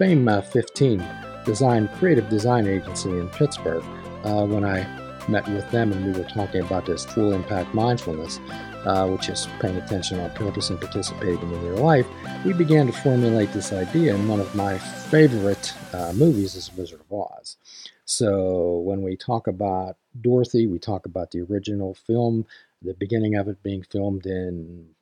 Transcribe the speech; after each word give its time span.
Fame 0.00 0.26
uh, 0.28 0.40
15 0.40 1.06
design 1.44 1.86
creative 1.98 2.26
design 2.30 2.66
agency 2.66 3.10
in 3.10 3.28
Pittsburgh, 3.28 3.84
uh, 4.24 4.46
when 4.46 4.64
I 4.64 4.86
met 5.28 5.46
with 5.48 5.70
them 5.72 5.92
and 5.92 6.06
we 6.06 6.18
were 6.18 6.26
talking 6.26 6.62
about 6.62 6.86
this 6.86 7.04
full 7.04 7.34
impact 7.34 7.74
mindfulness, 7.74 8.40
uh, 8.86 9.06
which 9.08 9.28
is 9.28 9.46
paying 9.60 9.76
attention 9.76 10.18
on 10.18 10.30
purpose 10.30 10.70
and 10.70 10.80
participating 10.80 11.52
in 11.52 11.64
your 11.66 11.76
life, 11.76 12.06
we 12.46 12.54
began 12.54 12.86
to 12.86 12.94
formulate 12.94 13.52
this 13.52 13.74
idea. 13.74 14.14
And 14.14 14.26
one 14.26 14.40
of 14.40 14.54
my 14.54 14.78
favorite 14.78 15.74
uh, 15.92 16.14
movies 16.14 16.54
is 16.54 16.74
Wizard 16.74 17.00
of 17.00 17.12
Oz. 17.12 17.58
So 18.06 18.78
when 18.78 19.02
we 19.02 19.18
talk 19.18 19.48
about 19.48 19.98
Dorothy, 20.18 20.66
we 20.66 20.78
talk 20.78 21.04
about 21.04 21.30
the 21.30 21.42
original 21.42 21.92
film, 21.92 22.46
the 22.80 22.94
beginning 22.94 23.34
of 23.34 23.48
it 23.48 23.62
being 23.62 23.82
filmed 23.82 24.24
in 24.24 24.94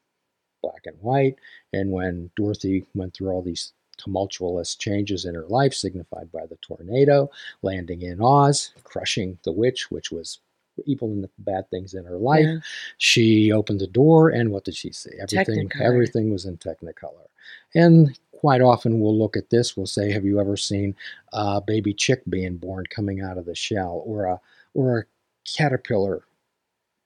black 0.60 0.86
and 0.86 1.00
white, 1.00 1.36
and 1.72 1.92
when 1.92 2.32
Dorothy 2.34 2.84
went 2.94 3.14
through 3.14 3.30
all 3.30 3.42
these 3.42 3.74
tumultuous 3.98 4.74
changes 4.74 5.24
in 5.24 5.34
her 5.34 5.46
life, 5.46 5.74
signified 5.74 6.32
by 6.32 6.46
the 6.46 6.56
tornado, 6.56 7.30
landing 7.62 8.02
in 8.02 8.20
Oz, 8.22 8.72
crushing 8.84 9.38
the 9.44 9.52
witch, 9.52 9.90
which 9.90 10.10
was 10.10 10.38
evil 10.86 11.08
and 11.08 11.24
the 11.24 11.30
bad 11.38 11.68
things 11.70 11.94
in 11.94 12.04
her 12.04 12.18
life. 12.18 12.46
Yeah. 12.46 12.58
She 12.98 13.52
opened 13.52 13.80
the 13.80 13.86
door, 13.86 14.30
and 14.30 14.50
what 14.50 14.64
did 14.64 14.76
she 14.76 14.92
see? 14.92 15.10
Everything, 15.20 15.68
Technicolor. 15.68 15.80
everything 15.82 16.30
was 16.30 16.44
in 16.44 16.56
Technicolor. 16.58 17.26
And 17.74 18.18
quite 18.32 18.60
often 18.60 19.00
we'll 19.00 19.18
look 19.18 19.36
at 19.36 19.50
this. 19.50 19.76
We'll 19.76 19.86
say, 19.86 20.12
"Have 20.12 20.24
you 20.24 20.38
ever 20.40 20.56
seen 20.56 20.94
a 21.32 21.60
baby 21.60 21.92
chick 21.92 22.22
being 22.28 22.56
born 22.56 22.86
coming 22.86 23.20
out 23.20 23.38
of 23.38 23.46
the 23.46 23.54
shell, 23.54 24.02
or 24.06 24.26
a 24.26 24.40
or 24.74 24.98
a 24.98 25.04
caterpillar 25.44 26.22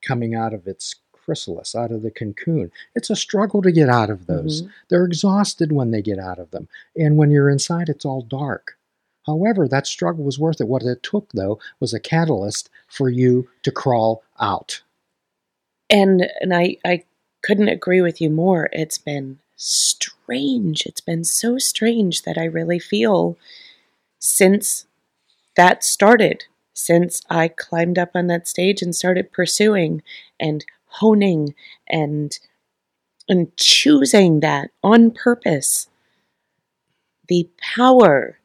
coming 0.02 0.34
out 0.34 0.52
of 0.52 0.66
its 0.66 0.96
chrysalis, 1.24 1.74
out 1.74 1.92
of 1.92 2.02
the 2.02 2.10
cocoon. 2.10 2.70
It's 2.94 3.10
a 3.10 3.16
struggle 3.16 3.62
to 3.62 3.72
get 3.72 3.88
out 3.88 4.10
of 4.10 4.26
those. 4.26 4.62
Mm-hmm. 4.62 4.70
They're 4.88 5.04
exhausted 5.04 5.72
when 5.72 5.90
they 5.90 6.02
get 6.02 6.18
out 6.18 6.38
of 6.38 6.50
them. 6.50 6.68
And 6.96 7.16
when 7.16 7.30
you're 7.30 7.50
inside, 7.50 7.88
it's 7.88 8.04
all 8.04 8.22
dark. 8.22 8.76
However, 9.26 9.68
that 9.68 9.86
struggle 9.86 10.24
was 10.24 10.38
worth 10.38 10.60
it. 10.60 10.68
What 10.68 10.82
it 10.82 11.02
took, 11.02 11.30
though, 11.32 11.58
was 11.78 11.94
a 11.94 12.00
catalyst 12.00 12.68
for 12.88 13.08
you 13.08 13.48
to 13.62 13.70
crawl 13.70 14.22
out. 14.40 14.82
And 15.88 16.28
and 16.40 16.54
I, 16.54 16.78
I 16.84 17.04
couldn't 17.42 17.68
agree 17.68 18.00
with 18.00 18.20
you 18.20 18.30
more. 18.30 18.68
It's 18.72 18.98
been 18.98 19.38
strange. 19.56 20.86
It's 20.86 21.00
been 21.00 21.24
so 21.24 21.58
strange 21.58 22.22
that 22.22 22.38
I 22.38 22.44
really 22.44 22.78
feel 22.78 23.36
since 24.18 24.86
that 25.56 25.84
started, 25.84 26.44
since 26.72 27.22
I 27.28 27.48
climbed 27.48 27.98
up 27.98 28.12
on 28.14 28.26
that 28.28 28.48
stage 28.48 28.82
and 28.82 28.94
started 28.94 29.32
pursuing 29.32 30.02
and 30.40 30.64
honing 30.94 31.54
and 31.88 32.38
and 33.28 33.56
choosing 33.56 34.40
that 34.40 34.70
on 34.82 35.10
purpose. 35.10 35.88
The 37.28 37.48
power 37.58 38.38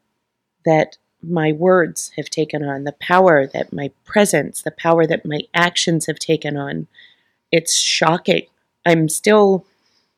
that 0.65 0.97
my 1.21 1.51
words 1.51 2.11
have 2.15 2.29
taken 2.29 2.63
on 2.63 2.83
the 2.83 2.91
power 2.93 3.47
that 3.47 3.73
my 3.73 3.91
presence 4.05 4.61
the 4.61 4.71
power 4.71 5.07
that 5.07 5.25
my 5.25 5.41
actions 5.53 6.05
have 6.05 6.19
taken 6.19 6.55
on 6.55 6.87
it's 7.51 7.75
shocking. 7.75 8.45
I'm 8.85 9.09
still 9.09 9.65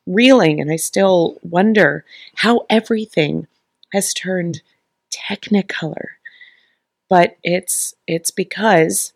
reeling 0.06 0.60
and 0.60 0.72
i 0.72 0.76
still 0.76 1.38
wonder 1.44 2.04
how 2.36 2.66
everything 2.70 3.48
has 3.94 4.14
turned 4.14 4.62
technicolor. 5.12 6.06
But 7.10 7.38
it's 7.44 7.94
it's 8.08 8.32
because 8.32 9.14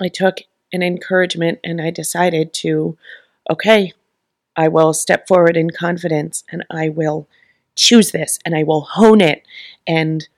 i 0.00 0.08
took 0.08 0.38
an 0.72 0.82
encouragement, 0.82 1.58
and 1.64 1.80
I 1.80 1.90
decided 1.90 2.52
to, 2.54 2.96
okay, 3.50 3.92
I 4.58 4.66
will 4.66 4.92
step 4.92 5.28
forward 5.28 5.56
in 5.56 5.70
confidence 5.70 6.42
and 6.50 6.66
I 6.68 6.88
will 6.88 7.28
choose 7.76 8.10
this 8.10 8.40
and 8.44 8.56
I 8.56 8.64
will 8.64 8.80
hone 8.80 9.20
it. 9.20 9.46
And 9.86 10.28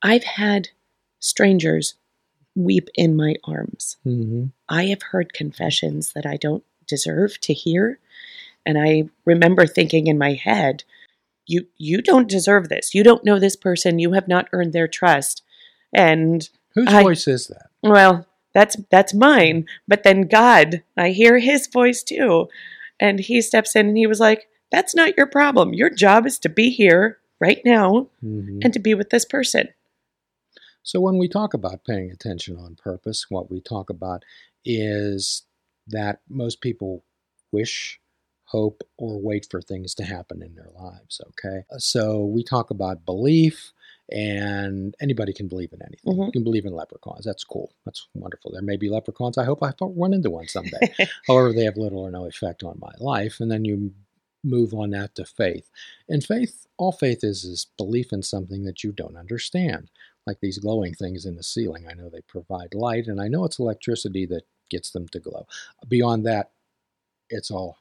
I've 0.00 0.24
had 0.24 0.70
strangers 1.20 1.94
weep 2.56 2.88
in 2.94 3.14
my 3.14 3.34
arms. 3.44 3.98
Mm-hmm. 4.06 4.46
I 4.68 4.86
have 4.86 5.02
heard 5.02 5.34
confessions 5.34 6.14
that 6.14 6.24
I 6.24 6.38
don't 6.38 6.64
deserve 6.86 7.38
to 7.42 7.52
hear. 7.52 7.98
And 8.64 8.78
I 8.78 9.10
remember 9.26 9.66
thinking 9.66 10.06
in 10.06 10.16
my 10.16 10.32
head, 10.32 10.84
you 11.46 11.66
you 11.76 12.00
don't 12.00 12.28
deserve 12.28 12.68
this. 12.70 12.94
You 12.94 13.04
don't 13.04 13.24
know 13.24 13.38
this 13.38 13.56
person. 13.56 13.98
You 13.98 14.12
have 14.12 14.28
not 14.28 14.48
earned 14.52 14.72
their 14.72 14.88
trust. 14.88 15.42
And 15.92 16.48
whose 16.74 16.88
I, 16.88 17.02
voice 17.02 17.28
is 17.28 17.48
that? 17.48 17.66
Well, 17.82 18.26
that's 18.54 18.76
that's 18.90 19.14
mine. 19.14 19.66
But 19.88 20.02
then 20.02 20.22
god 20.28 20.82
i 20.96 21.10
hear 21.10 21.38
his 21.38 21.66
voice 21.66 22.02
too. 22.02 22.48
And 23.00 23.18
he 23.18 23.40
steps 23.40 23.74
in 23.74 23.88
and 23.88 23.96
he 23.96 24.06
was 24.06 24.20
like 24.20 24.48
that's 24.70 24.94
not 24.94 25.16
your 25.16 25.26
problem. 25.26 25.74
Your 25.74 25.90
job 25.90 26.26
is 26.26 26.38
to 26.40 26.48
be 26.48 26.70
here 26.70 27.18
right 27.40 27.60
now 27.64 28.08
mm-hmm. 28.24 28.60
and 28.62 28.72
to 28.72 28.78
be 28.78 28.94
with 28.94 29.10
this 29.10 29.24
person. 29.24 29.68
So 30.82 31.00
when 31.00 31.18
we 31.18 31.28
talk 31.28 31.54
about 31.54 31.84
paying 31.84 32.10
attention 32.10 32.56
on 32.56 32.76
purpose 32.76 33.26
what 33.28 33.50
we 33.50 33.60
talk 33.60 33.90
about 33.90 34.24
is 34.64 35.42
that 35.88 36.20
most 36.28 36.60
people 36.60 37.04
wish 37.50 38.00
hope 38.46 38.82
or 38.98 39.20
wait 39.20 39.46
for 39.50 39.60
things 39.60 39.94
to 39.94 40.04
happen 40.04 40.42
in 40.42 40.54
their 40.54 40.70
lives 40.74 41.20
okay? 41.28 41.64
So 41.78 42.24
we 42.24 42.42
talk 42.42 42.70
about 42.70 43.04
belief 43.04 43.72
and 44.12 44.94
anybody 45.00 45.32
can 45.32 45.48
believe 45.48 45.72
in 45.72 45.80
anything. 45.82 46.12
Mm-hmm. 46.12 46.26
You 46.26 46.32
can 46.32 46.44
believe 46.44 46.66
in 46.66 46.74
leprechauns. 46.74 47.24
That's 47.24 47.44
cool. 47.44 47.72
That's 47.84 48.06
wonderful. 48.14 48.52
There 48.52 48.62
may 48.62 48.76
be 48.76 48.90
leprechauns. 48.90 49.38
I 49.38 49.44
hope 49.44 49.62
I 49.62 49.72
run 49.80 50.12
into 50.12 50.30
one 50.30 50.48
someday. 50.48 50.94
However, 51.26 51.52
they 51.52 51.64
have 51.64 51.76
little 51.76 52.00
or 52.00 52.10
no 52.10 52.26
effect 52.26 52.62
on 52.62 52.78
my 52.78 52.92
life. 52.98 53.38
And 53.40 53.50
then 53.50 53.64
you 53.64 53.92
move 54.44 54.74
on 54.74 54.90
that 54.90 55.14
to 55.14 55.24
faith. 55.24 55.70
And 56.08 56.22
faith, 56.22 56.66
all 56.76 56.92
faith 56.92 57.24
is, 57.24 57.44
is 57.44 57.66
belief 57.78 58.12
in 58.12 58.22
something 58.22 58.64
that 58.64 58.84
you 58.84 58.92
don't 58.92 59.16
understand, 59.16 59.90
like 60.26 60.40
these 60.40 60.58
glowing 60.58 60.94
things 60.94 61.24
in 61.24 61.36
the 61.36 61.42
ceiling. 61.42 61.86
I 61.88 61.94
know 61.94 62.10
they 62.10 62.22
provide 62.28 62.74
light, 62.74 63.06
and 63.06 63.20
I 63.20 63.28
know 63.28 63.44
it's 63.44 63.58
electricity 63.58 64.26
that 64.26 64.42
gets 64.68 64.90
them 64.90 65.08
to 65.08 65.20
glow. 65.20 65.46
Beyond 65.88 66.26
that, 66.26 66.50
it's 67.30 67.50
all 67.50 67.78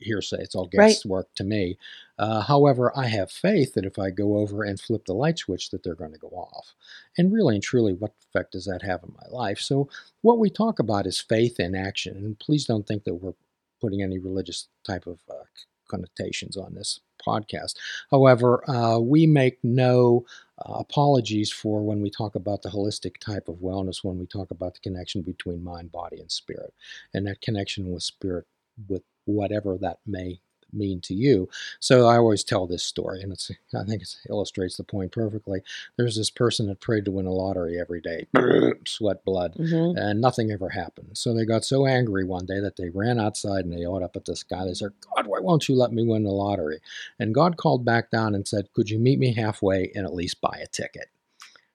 hearsay. 0.00 0.38
It's 0.40 0.54
all 0.54 0.66
guesswork 0.66 1.26
right. 1.26 1.36
to 1.36 1.44
me. 1.44 1.78
Uh, 2.18 2.40
however, 2.40 2.92
I 2.96 3.06
have 3.06 3.30
faith 3.30 3.74
that 3.74 3.84
if 3.84 3.98
I 3.98 4.10
go 4.10 4.38
over 4.38 4.62
and 4.62 4.80
flip 4.80 5.04
the 5.04 5.14
light 5.14 5.38
switch, 5.38 5.70
that 5.70 5.82
they're 5.82 5.94
going 5.94 6.12
to 6.12 6.18
go 6.18 6.28
off. 6.28 6.74
And 7.18 7.32
really 7.32 7.56
and 7.56 7.64
truly, 7.64 7.92
what 7.92 8.12
effect 8.28 8.52
does 8.52 8.66
that 8.66 8.82
have 8.82 9.02
in 9.02 9.14
my 9.14 9.28
life? 9.36 9.58
So, 9.58 9.88
what 10.20 10.38
we 10.38 10.50
talk 10.50 10.78
about 10.78 11.06
is 11.06 11.20
faith 11.20 11.58
in 11.58 11.74
action. 11.74 12.16
And 12.16 12.38
please 12.38 12.64
don't 12.64 12.86
think 12.86 13.04
that 13.04 13.14
we're 13.14 13.34
putting 13.80 14.02
any 14.02 14.18
religious 14.18 14.68
type 14.84 15.06
of 15.06 15.18
uh, 15.28 15.44
connotations 15.88 16.56
on 16.56 16.74
this 16.74 17.00
podcast. 17.26 17.74
However, 18.10 18.68
uh, 18.68 18.98
we 18.98 19.26
make 19.26 19.58
no 19.62 20.24
uh, 20.58 20.74
apologies 20.74 21.50
for 21.50 21.82
when 21.82 22.00
we 22.00 22.10
talk 22.10 22.34
about 22.34 22.62
the 22.62 22.70
holistic 22.70 23.18
type 23.18 23.48
of 23.48 23.56
wellness, 23.56 24.02
when 24.02 24.18
we 24.18 24.26
talk 24.26 24.50
about 24.50 24.74
the 24.74 24.80
connection 24.80 25.22
between 25.22 25.62
mind, 25.62 25.92
body, 25.92 26.18
and 26.18 26.30
spirit, 26.30 26.72
and 27.14 27.26
that 27.26 27.40
connection 27.40 27.90
with 27.90 28.02
spirit 28.02 28.46
with 28.88 29.02
whatever 29.24 29.78
that 29.78 29.98
may 30.06 30.40
mean 30.72 31.00
to 31.02 31.14
you. 31.14 31.48
So 31.80 32.06
I 32.06 32.16
always 32.16 32.44
tell 32.44 32.66
this 32.66 32.82
story, 32.82 33.20
and 33.22 33.32
it's 33.32 33.50
I 33.74 33.84
think 33.84 34.02
it 34.02 34.16
illustrates 34.28 34.76
the 34.76 34.84
point 34.84 35.12
perfectly. 35.12 35.62
There's 35.96 36.16
this 36.16 36.30
person 36.30 36.66
that 36.68 36.80
prayed 36.80 37.04
to 37.04 37.10
win 37.10 37.26
a 37.26 37.32
lottery 37.32 37.78
every 37.78 38.00
day, 38.00 38.26
sweat 38.86 39.24
blood, 39.24 39.54
mm-hmm. 39.58 39.96
and 39.98 40.20
nothing 40.20 40.50
ever 40.50 40.70
happened. 40.70 41.10
So 41.18 41.34
they 41.34 41.44
got 41.44 41.64
so 41.64 41.86
angry 41.86 42.24
one 42.24 42.46
day 42.46 42.60
that 42.60 42.76
they 42.76 42.88
ran 42.88 43.20
outside 43.20 43.64
and 43.64 43.72
they 43.72 43.80
yelled 43.80 44.02
up 44.02 44.16
at 44.16 44.24
the 44.24 44.36
sky. 44.36 44.64
They 44.64 44.74
said, 44.74 44.92
"God, 45.14 45.26
why 45.26 45.40
won't 45.40 45.68
you 45.68 45.74
let 45.74 45.92
me 45.92 46.04
win 46.06 46.24
the 46.24 46.30
lottery?" 46.30 46.80
And 47.18 47.34
God 47.34 47.56
called 47.56 47.84
back 47.84 48.10
down 48.10 48.34
and 48.34 48.46
said, 48.46 48.72
"Could 48.72 48.90
you 48.90 48.98
meet 48.98 49.18
me 49.18 49.34
halfway 49.34 49.92
and 49.94 50.06
at 50.06 50.14
least 50.14 50.40
buy 50.40 50.58
a 50.62 50.66
ticket?" 50.66 51.08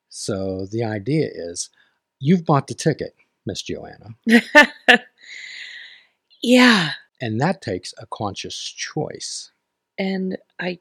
So 0.09 0.65
the 0.65 0.83
idea 0.83 1.27
is, 1.31 1.69
you've 2.19 2.43
bought 2.45 2.65
the 2.67 2.73
ticket, 2.73 3.13
Miss 3.45 3.61
Joanna. 3.61 4.15
yeah. 6.41 6.93
And 7.19 7.41
that 7.41 7.61
takes 7.61 7.93
a 7.97 8.05
conscious 8.05 8.57
choice. 8.57 9.51
And 9.97 10.37
I 10.59 10.79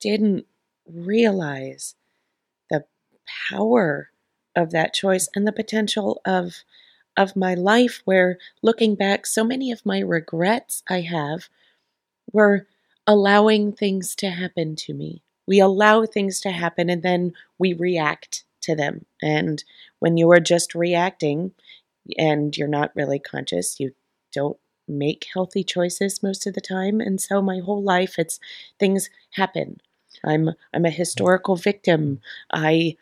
didn't 0.00 0.46
realize 0.86 1.94
the 2.70 2.84
power 3.50 4.10
of 4.56 4.70
that 4.70 4.94
choice 4.94 5.28
and 5.34 5.46
the 5.46 5.52
potential 5.52 6.20
of 6.24 6.56
of 7.16 7.36
my 7.36 7.54
life 7.54 8.00
where 8.04 8.38
looking 8.62 8.94
back 8.94 9.26
so 9.26 9.44
many 9.44 9.70
of 9.70 9.84
my 9.84 9.98
regrets 9.98 10.82
I 10.88 11.00
have 11.02 11.48
were 12.32 12.66
allowing 13.06 13.72
things 13.72 14.14
to 14.16 14.30
happen 14.30 14.76
to 14.76 14.94
me. 14.94 15.22
We 15.46 15.60
allow 15.60 16.06
things 16.06 16.40
to 16.42 16.50
happen 16.50 16.88
and 16.88 17.02
then 17.02 17.32
we 17.58 17.72
react 17.72 18.44
to 18.62 18.74
them. 18.74 19.04
And 19.20 19.62
when 19.98 20.16
you 20.16 20.30
are 20.30 20.40
just 20.40 20.74
reacting 20.74 21.52
and 22.16 22.56
you're 22.56 22.68
not 22.68 22.94
really 22.94 23.18
conscious, 23.18 23.80
you 23.80 23.92
don't 24.32 24.58
make 24.98 25.26
healthy 25.32 25.64
choices 25.64 26.22
most 26.22 26.46
of 26.46 26.54
the 26.54 26.60
time 26.60 27.00
and 27.00 27.20
so 27.20 27.40
my 27.42 27.58
whole 27.58 27.82
life 27.82 28.18
it's 28.18 28.40
things 28.78 29.10
happen 29.32 29.80
i'm 30.24 30.50
i'm 30.74 30.84
a 30.84 30.90
historical 30.90 31.56
victim 31.56 32.20
i 32.52 32.96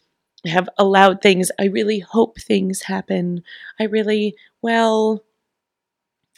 have 0.46 0.68
allowed 0.78 1.20
things 1.20 1.50
i 1.58 1.64
really 1.64 1.98
hope 2.00 2.40
things 2.40 2.82
happen 2.82 3.42
i 3.80 3.84
really 3.84 4.36
well 4.62 5.22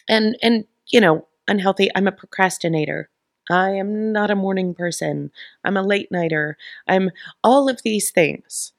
and 0.08 0.36
and 0.42 0.64
you 0.88 1.00
know 1.00 1.26
unhealthy 1.48 1.88
i'm 1.94 2.06
a 2.06 2.12
procrastinator 2.12 3.08
I 3.50 3.70
am 3.70 4.12
not 4.12 4.30
a 4.30 4.36
morning 4.36 4.74
person. 4.74 5.32
I'm 5.64 5.76
a 5.76 5.82
late 5.82 6.12
nighter. 6.12 6.56
I'm 6.86 7.10
all 7.42 7.68
of 7.68 7.82
these 7.82 8.12
things. 8.12 8.72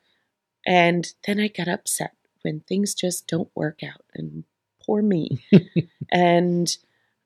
And 0.65 1.13
then 1.27 1.39
I 1.39 1.47
get 1.49 1.67
upset 1.67 2.15
when 2.43 2.61
things 2.61 2.95
just 2.95 3.27
don't 3.27 3.51
work 3.55 3.83
out. 3.83 4.05
And 4.15 4.45
poor 4.91 5.01
me. 5.01 5.45
and 6.11 6.77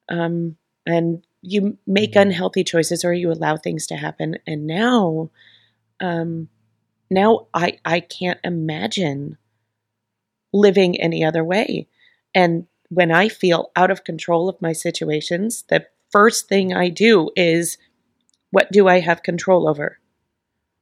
um 0.09 0.56
and 0.85 1.25
you 1.41 1.77
make 1.88 2.13
Mhm. 2.13 2.21
unhealthy 2.21 2.63
choices 2.63 3.03
or 3.03 3.13
you 3.13 3.31
allow 3.31 3.57
things 3.57 3.88
to 3.88 3.95
happen. 3.95 4.38
And 4.45 4.67
now 4.67 5.31
um 6.00 6.50
now 7.09 7.47
I 7.53 7.79
I 7.85 8.01
can't 8.01 8.39
imagine 8.44 9.38
living 10.53 11.00
any 11.00 11.23
other 11.23 11.44
way. 11.44 11.88
And 12.33 12.67
when 12.89 13.12
I 13.12 13.29
feel 13.29 13.71
out 13.75 13.91
of 13.91 14.03
control 14.03 14.47
of 14.50 14.62
my 14.62 14.73
situations, 14.73 15.63
the 15.69 15.85
first 16.12 16.47
thing 16.47 16.73
I 16.73 16.89
do 16.89 17.31
is 17.35 17.77
what 18.51 18.71
do 18.71 18.88
I 18.88 19.01
have 19.01 19.23
control 19.23 19.67
over? 19.67 20.00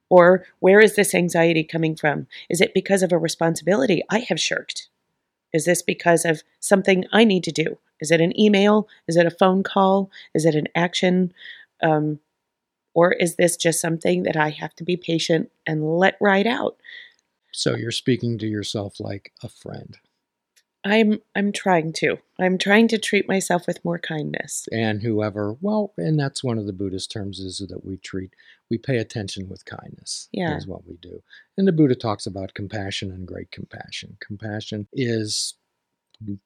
Or 0.10 0.46
where 0.60 0.82
is 0.82 0.96
this 0.96 1.16
anxiety 1.16 1.64
coming 1.64 1.96
from? 1.96 2.28
Is 2.50 2.62
it 2.62 2.74
because 2.74 3.04
of 3.04 3.12
a 3.12 3.20
responsibility 3.20 4.04
I 4.10 4.20
have 4.30 4.40
shirked? 4.40 4.90
Is 5.54 5.66
this 5.66 5.82
because 5.82 6.26
of 6.26 6.44
something 6.60 7.06
I 7.12 7.24
need 7.24 7.44
to 7.46 7.52
do? 7.52 7.78
Is 8.00 8.12
it 8.12 8.22
an 8.22 8.38
email? 8.40 8.88
Is 9.08 9.16
it 9.16 9.26
a 9.26 9.32
phone 9.32 9.64
call? 9.64 10.10
Is 10.34 10.46
it 10.46 10.56
an 10.56 10.68
action? 10.76 11.34
Um, 11.82 12.20
or 12.94 13.14
is 13.14 13.36
this 13.36 13.56
just 13.58 13.82
something 13.82 14.24
that 14.24 14.38
I 14.38 14.50
have 14.50 14.76
to 14.76 14.84
be 14.84 14.98
patient 14.98 15.52
and 15.66 15.98
let 15.98 16.18
ride 16.20 16.48
out? 16.48 16.78
So 17.52 17.76
you're 17.76 17.92
speaking 17.92 18.38
to 18.40 18.48
yourself 18.48 19.00
like 19.00 19.32
a 19.44 19.50
friend. 19.50 19.98
I'm 20.86 21.22
I'm 21.36 21.52
trying 21.52 21.94
to. 21.94 22.18
I'm 22.40 22.58
trying 22.58 22.90
to 22.90 22.98
treat 22.98 23.28
myself 23.28 23.68
with 23.68 23.86
more 23.86 24.00
kindness. 24.00 24.68
And 24.72 25.02
whoever, 25.02 25.56
well, 25.62 25.94
and 25.98 26.20
that's 26.20 26.44
one 26.44 26.58
of 26.58 26.66
the 26.66 26.74
Buddhist 26.74 27.10
terms 27.10 27.40
is 27.40 27.60
that 27.70 27.86
we 27.86 27.98
treat, 27.98 28.34
we 28.74 28.80
pay 28.80 28.98
attention 28.98 29.48
with 29.48 29.66
kindness. 29.66 30.30
Yeah. 30.32 30.58
Is 30.58 30.66
what 30.66 30.88
we 30.88 30.96
do. 30.96 31.22
And 31.58 31.68
the 31.68 31.72
Buddha 31.72 31.94
talks 31.94 32.26
about 32.26 32.56
compassion 32.56 33.12
and 33.12 33.28
great 33.28 33.52
compassion. 33.52 34.18
Compassion 34.20 34.88
is 34.94 35.54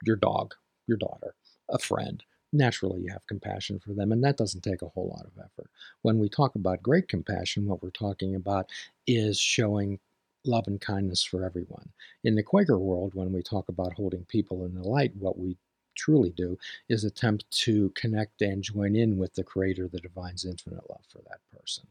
your 0.04 0.16
dog, 0.16 0.54
your 0.86 0.98
daughter, 0.98 1.34
a 1.70 1.78
friend. 1.78 2.22
Naturally, 2.52 3.00
you 3.00 3.10
have 3.10 3.26
compassion 3.26 3.78
for 3.78 3.94
them, 3.94 4.12
and 4.12 4.22
that 4.24 4.36
doesn't 4.36 4.60
take 4.60 4.82
a 4.82 4.88
whole 4.88 5.08
lot 5.08 5.24
of 5.24 5.42
effort. 5.42 5.70
When 6.02 6.18
we 6.18 6.28
talk 6.28 6.54
about 6.54 6.82
great 6.82 7.08
compassion, 7.08 7.66
what 7.66 7.82
we're 7.82 7.90
talking 7.90 8.34
about 8.34 8.68
is 9.06 9.40
showing 9.40 9.98
love 10.44 10.66
and 10.66 10.80
kindness 10.80 11.22
for 11.22 11.46
everyone. 11.46 11.88
In 12.24 12.34
the 12.34 12.42
Quaker 12.42 12.78
world, 12.78 13.14
when 13.14 13.32
we 13.32 13.42
talk 13.42 13.70
about 13.70 13.94
holding 13.94 14.24
people 14.26 14.66
in 14.66 14.74
the 14.74 14.86
light, 14.86 15.16
what 15.16 15.38
we 15.38 15.56
truly 15.96 16.30
do 16.36 16.58
is 16.90 17.04
attempt 17.04 17.50
to 17.50 17.90
connect 17.96 18.42
and 18.42 18.62
join 18.62 18.94
in 18.94 19.16
with 19.16 19.34
the 19.34 19.44
Creator, 19.44 19.88
the 19.88 20.00
Divine's 20.00 20.44
infinite 20.44 20.88
love 20.90 21.04
for 21.10 21.20
that 21.28 21.40
person. 21.58 21.86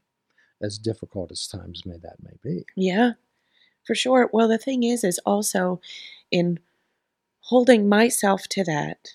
As 0.62 0.78
difficult 0.78 1.32
as 1.32 1.48
times 1.48 1.86
may 1.86 1.98
that 1.98 2.18
may 2.22 2.38
be. 2.44 2.66
Yeah, 2.76 3.12
for 3.86 3.96
sure. 3.96 4.30
Well, 4.34 4.48
the 4.48 4.58
thing 4.58 4.84
is, 4.84 5.04
is 5.04 5.20
also 5.26 5.80
in 6.32 6.60
holding 7.42 7.88
myself 7.88 8.48
to 8.50 8.64
that, 8.64 9.10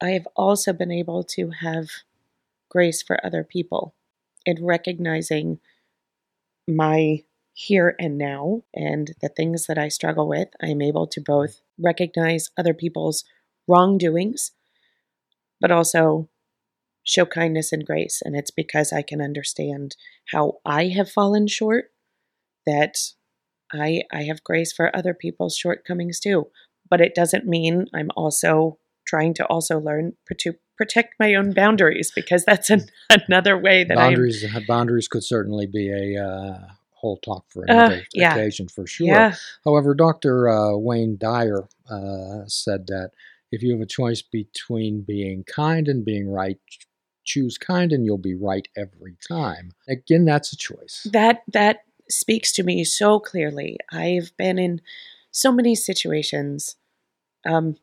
I 0.00 0.10
have 0.10 0.28
also 0.36 0.72
been 0.72 0.92
able 0.92 1.22
to 1.24 1.50
have 1.62 1.88
grace 2.68 3.02
for 3.02 3.24
other 3.24 3.42
people 3.44 3.94
in 4.44 4.64
recognizing 4.64 5.58
my 6.68 7.22
here 7.54 7.96
and 7.98 8.18
now 8.18 8.62
and 8.74 9.14
the 9.22 9.30
things 9.30 9.66
that 9.66 9.78
I 9.78 9.88
struggle 9.88 10.28
with. 10.28 10.48
I 10.62 10.66
am 10.66 10.82
able 10.82 11.06
to 11.06 11.20
both 11.20 11.62
recognize 11.78 12.50
other 12.58 12.74
people's 12.74 13.24
wrongdoings, 13.66 14.52
but 15.60 15.70
also 15.70 16.28
show 17.06 17.24
kindness 17.24 17.72
and 17.72 17.86
grace. 17.86 18.20
And 18.22 18.36
it's 18.36 18.50
because 18.50 18.92
I 18.92 19.00
can 19.00 19.22
understand 19.22 19.96
how 20.32 20.58
I 20.66 20.88
have 20.88 21.10
fallen 21.10 21.46
short 21.46 21.86
that 22.66 22.96
I 23.72 24.02
I 24.12 24.24
have 24.24 24.44
grace 24.44 24.72
for 24.72 24.94
other 24.94 25.14
people's 25.14 25.56
shortcomings 25.56 26.20
too. 26.20 26.48
But 26.90 27.00
it 27.00 27.14
doesn't 27.14 27.46
mean 27.46 27.86
I'm 27.94 28.10
also 28.16 28.78
trying 29.06 29.34
to 29.34 29.46
also 29.46 29.78
learn 29.78 30.14
to 30.38 30.54
protect 30.76 31.14
my 31.18 31.34
own 31.34 31.52
boundaries 31.54 32.12
because 32.14 32.44
that's 32.44 32.68
an, 32.70 32.82
another 33.28 33.56
way 33.56 33.84
that 33.84 33.96
I'm 33.96 34.10
boundaries 34.10 34.44
boundaries 34.68 35.08
could 35.08 35.24
certainly 35.24 35.66
be 35.66 35.90
a 35.90 36.22
uh, 36.22 36.58
whole 36.90 37.18
talk 37.18 37.44
for 37.48 37.64
another 37.66 38.02
yeah. 38.12 38.34
occasion 38.34 38.68
for 38.68 38.86
sure. 38.86 39.06
yeah 39.06 39.34
However, 39.64 39.94
Dr. 39.94 40.48
Uh, 40.48 40.76
Wayne 40.76 41.16
Dyer 41.18 41.68
uh, 41.88 42.46
said 42.46 42.88
that 42.88 43.12
if 43.52 43.62
you 43.62 43.72
have 43.72 43.80
a 43.80 43.86
choice 43.86 44.22
between 44.22 45.02
being 45.02 45.44
kind 45.44 45.88
and 45.88 46.04
being 46.04 46.28
right, 46.28 46.58
choose 47.26 47.58
kind 47.58 47.92
and 47.92 48.04
you'll 48.04 48.18
be 48.18 48.34
right 48.34 48.68
every 48.76 49.16
time. 49.28 49.72
Again, 49.88 50.24
that's 50.24 50.52
a 50.52 50.56
choice. 50.56 51.06
that 51.12 51.42
that 51.48 51.80
speaks 52.08 52.52
to 52.52 52.62
me 52.62 52.84
so 52.84 53.18
clearly. 53.18 53.78
I've 53.92 54.30
been 54.36 54.58
in 54.58 54.80
so 55.30 55.52
many 55.52 55.74
situations. 55.74 56.76
Um, 57.44 57.76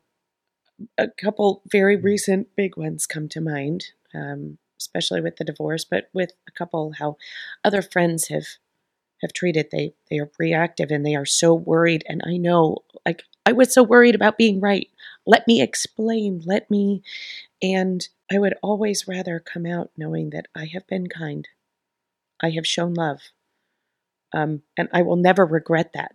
a 0.98 1.08
couple 1.08 1.62
very 1.70 1.96
recent 1.96 2.48
big 2.56 2.76
ones 2.76 3.06
come 3.06 3.28
to 3.28 3.40
mind, 3.40 3.86
um, 4.14 4.58
especially 4.80 5.20
with 5.20 5.36
the 5.36 5.44
divorce, 5.44 5.84
but 5.84 6.08
with 6.12 6.32
a 6.48 6.50
couple 6.50 6.94
how 6.98 7.16
other 7.62 7.82
friends 7.82 8.28
have 8.28 8.46
have 9.22 9.32
treated. 9.32 9.68
They 9.70 9.94
they 10.10 10.18
are 10.18 10.30
reactive 10.38 10.90
and 10.90 11.04
they 11.04 11.14
are 11.14 11.26
so 11.26 11.54
worried. 11.54 12.04
And 12.08 12.22
I 12.26 12.36
know, 12.36 12.78
like 13.06 13.24
I 13.46 13.52
was 13.52 13.72
so 13.72 13.82
worried 13.82 14.14
about 14.14 14.38
being 14.38 14.60
right. 14.60 14.88
Let 15.26 15.46
me 15.46 15.60
explain. 15.60 16.42
Let 16.44 16.70
me. 16.70 17.02
And 17.62 18.06
I 18.32 18.38
would 18.38 18.54
always 18.62 19.06
rather 19.06 19.38
come 19.38 19.66
out 19.66 19.90
knowing 19.96 20.30
that 20.30 20.46
I 20.54 20.66
have 20.72 20.86
been 20.86 21.08
kind. 21.08 21.46
I 22.42 22.50
have 22.50 22.66
shown 22.66 22.94
love. 22.94 23.20
Um, 24.32 24.62
and 24.76 24.88
I 24.92 25.02
will 25.02 25.16
never 25.16 25.44
regret 25.44 25.92
that. 25.92 26.14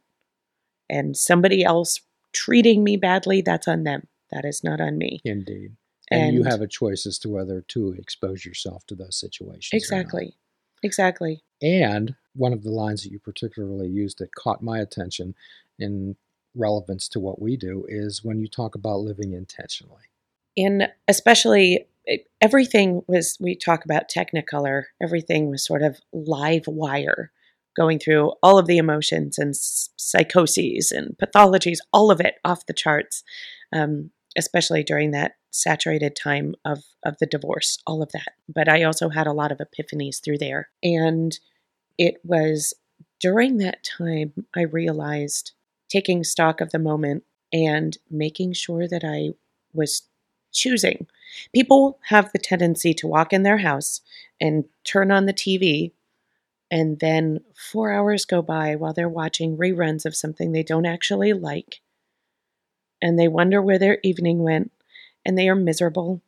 And 0.90 1.16
somebody 1.16 1.64
else 1.64 2.02
treating 2.34 2.84
me 2.84 2.98
badly, 2.98 3.42
that's 3.42 3.68
on 3.68 3.84
them. 3.84 4.08
That 4.32 4.46
is 4.46 4.64
not 4.64 4.82
on 4.82 4.98
me. 4.98 5.22
Indeed. 5.24 5.76
And, 6.12 6.34
you 6.34 6.44
have 6.44 6.62
a 6.62 6.68
choice 6.68 7.06
as 7.06 7.20
to 7.20 7.30
whether 7.30 7.62
to 7.70 7.94
expose 7.98 8.44
yourself 8.44 8.86
to 8.88 8.96
those 8.96 9.20
situations. 9.20 9.70
Exactly. 9.74 10.36
Exactly. 10.82 11.44
And 11.62 12.16
one 12.34 12.54
of 12.54 12.64
the 12.64 12.72
lines 12.72 13.04
that 13.04 13.12
you 13.12 13.20
particularly 13.20 13.90
used 13.90 14.18
that 14.20 14.34
caught 14.34 14.64
my 14.64 14.80
attention 14.80 15.36
in 15.78 16.16
relevance 16.56 17.08
to 17.10 17.20
what 17.20 17.42
we 17.42 17.58
do 17.58 17.86
is 17.88 18.24
when 18.24 18.40
you 18.40 18.48
talk 18.48 18.76
about 18.76 19.00
living 19.00 19.34
intentionally. 19.34 20.04
And 20.58 20.90
especially 21.08 21.88
everything 22.42 23.04
was, 23.08 23.38
we 23.40 23.56
talk 23.56 23.86
about 23.86 24.10
Technicolor, 24.10 24.86
everything 25.02 25.50
was 25.50 25.66
sort 25.66 25.84
of 25.84 26.00
live 26.12 26.64
wire 26.68 27.32
going 27.78 28.00
through 28.00 28.34
all 28.44 28.58
of 28.58 28.68
the 28.68 28.78
emotions 28.78 29.38
and 29.38 29.56
psychoses 29.56 30.92
and 30.92 31.16
pathologies, 31.18 31.78
all 31.94 32.12
of 32.12 32.20
it 32.20 32.36
off 32.44 32.66
the 32.66 32.74
charts, 32.74 33.24
um, 33.72 34.12
especially 34.38 34.84
during 34.84 35.12
that 35.12 35.34
saturated 35.52 36.16
time 36.16 36.56
of, 36.66 36.84
of 37.06 37.18
the 37.20 37.26
divorce, 37.26 37.78
all 37.88 38.02
of 38.02 38.12
that. 38.12 38.34
But 38.48 38.68
I 38.68 38.84
also 38.84 39.10
had 39.10 39.28
a 39.28 39.34
lot 39.34 39.52
of 39.52 39.60
epiphanies 39.60 40.22
through 40.22 40.40
there. 40.40 40.70
And 40.84 41.38
it 41.98 42.16
was 42.24 42.74
during 43.20 43.58
that 43.58 43.84
time 43.84 44.34
I 44.56 44.62
realized 44.64 45.54
taking 45.90 46.24
stock 46.24 46.62
of 46.62 46.72
the 46.72 46.80
moment 46.80 47.24
and 47.52 47.98
making 48.10 48.54
sure 48.54 48.88
that 48.88 49.04
I 49.04 49.34
was 49.74 50.04
choosing. 50.52 51.08
People 51.54 52.00
have 52.06 52.32
the 52.32 52.40
tendency 52.40 52.94
to 52.96 53.08
walk 53.08 53.34
in 53.34 53.44
their 53.44 53.58
house 53.58 54.02
and 54.40 54.66
turn 54.84 55.12
on 55.12 55.26
the 55.26 55.34
TV, 55.34 55.92
and 56.72 57.00
then 57.00 57.40
four 57.56 57.92
hours 57.92 58.26
go 58.26 58.42
by 58.42 58.76
while 58.76 58.94
they're 58.94 59.10
watching 59.10 59.58
reruns 59.58 60.06
of 60.06 60.16
something 60.16 60.52
they 60.52 60.64
don't 60.64 60.86
actually 60.86 61.34
like. 61.34 61.82
And 63.02 63.18
they 63.18 63.28
wonder 63.28 63.62
where 63.62 63.80
their 63.80 64.00
evening 64.04 64.44
went, 64.44 64.72
and 65.26 65.38
they 65.38 65.50
are 65.50 65.56
miserable, 65.56 66.22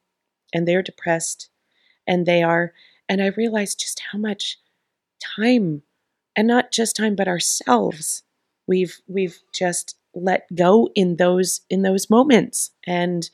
and 0.53 0.67
they 0.67 0.75
are 0.75 0.81
depressed, 0.81 1.49
and 2.07 2.25
they 2.25 2.43
are. 2.43 2.73
And 3.09 3.21
I 3.21 3.27
realized 3.27 3.79
just 3.79 4.01
how 4.11 4.17
much 4.17 4.57
time, 5.19 5.83
and 6.35 6.47
not 6.47 6.71
just 6.71 6.95
time, 6.95 7.15
but 7.15 7.27
ourselves, 7.27 8.23
we've 8.67 8.99
we've 9.07 9.39
just 9.53 9.95
let 10.13 10.53
go 10.53 10.89
in 10.95 11.17
those 11.17 11.61
in 11.69 11.81
those 11.81 12.09
moments. 12.09 12.71
And 12.85 13.29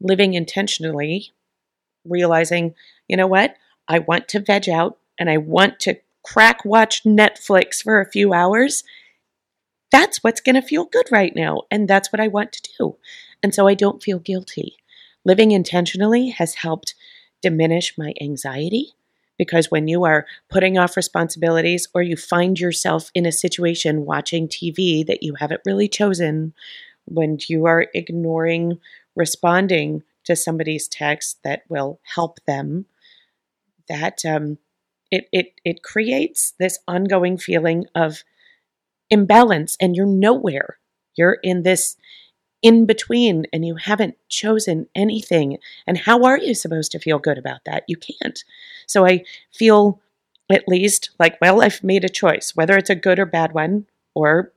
living 0.00 0.34
intentionally 0.34 1.32
realizing 2.04 2.74
you 3.08 3.16
know 3.16 3.26
what? 3.26 3.54
I 3.88 4.00
want 4.00 4.28
to 4.28 4.40
veg 4.40 4.68
out 4.68 4.98
and 5.18 5.30
i 5.30 5.36
want 5.36 5.80
to 5.80 5.96
crack 6.24 6.64
watch 6.64 7.04
netflix 7.04 7.82
for 7.82 8.00
a 8.00 8.10
few 8.10 8.32
hours. 8.32 8.82
That's 9.92 10.22
what's 10.22 10.40
going 10.40 10.56
to 10.56 10.62
feel 10.62 10.84
good 10.84 11.06
right 11.10 11.34
now 11.34 11.62
and 11.70 11.88
that's 11.88 12.12
what 12.12 12.20
i 12.20 12.28
want 12.28 12.52
to 12.52 12.68
do. 12.78 12.96
And 13.42 13.54
so 13.54 13.66
i 13.66 13.74
don't 13.74 14.02
feel 14.02 14.18
guilty. 14.18 14.76
Living 15.24 15.52
intentionally 15.52 16.30
has 16.30 16.56
helped 16.56 16.94
diminish 17.42 17.96
my 17.96 18.12
anxiety 18.20 18.94
because 19.38 19.70
when 19.70 19.88
you 19.88 20.04
are 20.04 20.26
putting 20.48 20.78
off 20.78 20.96
responsibilities 20.96 21.88
or 21.94 22.02
you 22.02 22.16
find 22.16 22.58
yourself 22.58 23.10
in 23.14 23.26
a 23.26 23.32
situation 23.32 24.06
watching 24.06 24.48
TV 24.48 25.06
that 25.06 25.22
you 25.22 25.34
haven't 25.34 25.60
really 25.66 25.88
chosen, 25.88 26.54
when 27.04 27.38
you 27.48 27.66
are 27.66 27.86
ignoring 27.94 28.78
responding 29.14 30.02
to 30.24 30.36
somebody's 30.36 30.88
text 30.88 31.38
that 31.44 31.62
will 31.68 32.00
help 32.14 32.38
them, 32.46 32.86
that 33.88 34.24
um, 34.24 34.58
it, 35.10 35.28
it, 35.32 35.52
it 35.64 35.82
creates 35.82 36.52
this 36.58 36.78
ongoing 36.88 37.38
feeling 37.38 37.86
of 37.94 38.24
imbalance 39.08 39.76
and 39.80 39.94
you're 39.94 40.06
nowhere. 40.06 40.78
You're 41.14 41.38
in 41.42 41.62
this 41.62 41.96
in 42.62 42.86
between 42.86 43.46
and 43.52 43.64
you 43.66 43.76
haven't 43.76 44.16
chosen 44.28 44.88
anything. 44.94 45.58
And 45.86 45.98
how 45.98 46.24
are 46.24 46.38
you 46.38 46.54
supposed 46.54 46.92
to 46.92 46.98
feel 46.98 47.18
good 47.18 47.38
about 47.38 47.64
that? 47.64 47.84
You 47.86 47.96
can't. 47.96 48.42
So 48.86 49.06
I 49.06 49.24
feel 49.52 50.00
at 50.50 50.68
least 50.68 51.10
like, 51.18 51.38
well, 51.40 51.62
I've 51.62 51.82
made 51.82 52.04
a 52.04 52.08
choice, 52.08 52.54
whether 52.54 52.76
it's 52.76 52.90
a 52.90 52.94
good 52.94 53.18
or 53.18 53.26
bad 53.26 53.52
one, 53.52 53.86
or 54.14 54.52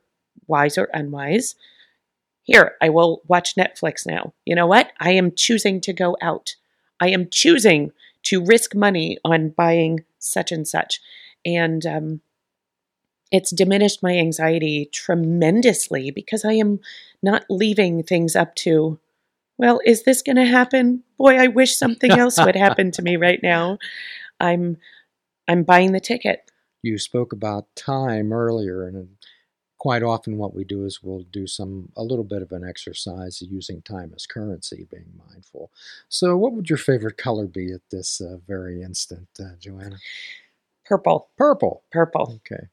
wise 0.46 0.78
or 0.78 0.88
unwise. 0.92 1.54
Here, 2.42 2.76
I 2.80 2.88
will 2.88 3.22
watch 3.28 3.54
Netflix 3.54 4.06
now. 4.06 4.32
You 4.44 4.54
know 4.54 4.66
what? 4.66 4.92
I 4.98 5.12
am 5.12 5.32
choosing 5.34 5.80
to 5.82 5.92
go 5.92 6.16
out. 6.22 6.56
I 7.00 7.08
am 7.08 7.28
choosing 7.30 7.92
to 8.24 8.44
risk 8.44 8.74
money 8.74 9.18
on 9.24 9.50
buying 9.50 10.04
such 10.18 10.52
and 10.52 10.66
such. 10.66 11.00
And 11.44 11.84
um, 11.86 12.20
it's 13.30 13.50
diminished 13.50 14.02
my 14.02 14.16
anxiety 14.16 14.88
tremendously 14.92 16.10
because 16.10 16.44
I 16.44 16.54
am 16.54 16.80
not 17.22 17.44
leaving 17.48 18.02
things 18.02 18.34
up 18.34 18.54
to, 18.56 18.98
well, 19.58 19.80
is 19.84 20.02
this 20.02 20.22
going 20.22 20.36
to 20.36 20.46
happen? 20.46 21.04
Boy, 21.18 21.36
I 21.36 21.46
wish 21.48 21.76
something 21.76 22.10
else 22.10 22.38
would 22.38 22.56
happen 22.56 22.90
to 22.92 23.02
me 23.02 23.16
right 23.16 23.40
now. 23.42 23.78
I'm 24.40 24.78
I'm 25.48 25.64
buying 25.64 25.92
the 25.92 26.00
ticket. 26.00 26.50
You 26.82 26.96
spoke 26.98 27.32
about 27.32 27.66
time 27.74 28.32
earlier 28.32 28.86
and 28.86 29.16
quite 29.80 30.02
often 30.02 30.36
what 30.36 30.54
we 30.54 30.62
do 30.62 30.84
is 30.84 31.02
we'll 31.02 31.24
do 31.32 31.46
some 31.46 31.88
a 31.96 32.02
little 32.02 32.24
bit 32.24 32.42
of 32.42 32.52
an 32.52 32.62
exercise 32.62 33.42
using 33.42 33.80
time 33.82 34.12
as 34.14 34.26
currency 34.26 34.86
being 34.90 35.10
mindful 35.26 35.70
so 36.10 36.36
what 36.36 36.52
would 36.52 36.68
your 36.68 36.76
favorite 36.76 37.16
color 37.16 37.46
be 37.46 37.72
at 37.72 37.80
this 37.90 38.20
uh, 38.20 38.36
very 38.46 38.82
instant 38.82 39.26
uh, 39.40 39.56
joanna 39.58 39.96
purple 40.84 41.30
purple 41.38 41.82
purple 41.90 42.34
okay 42.36 42.68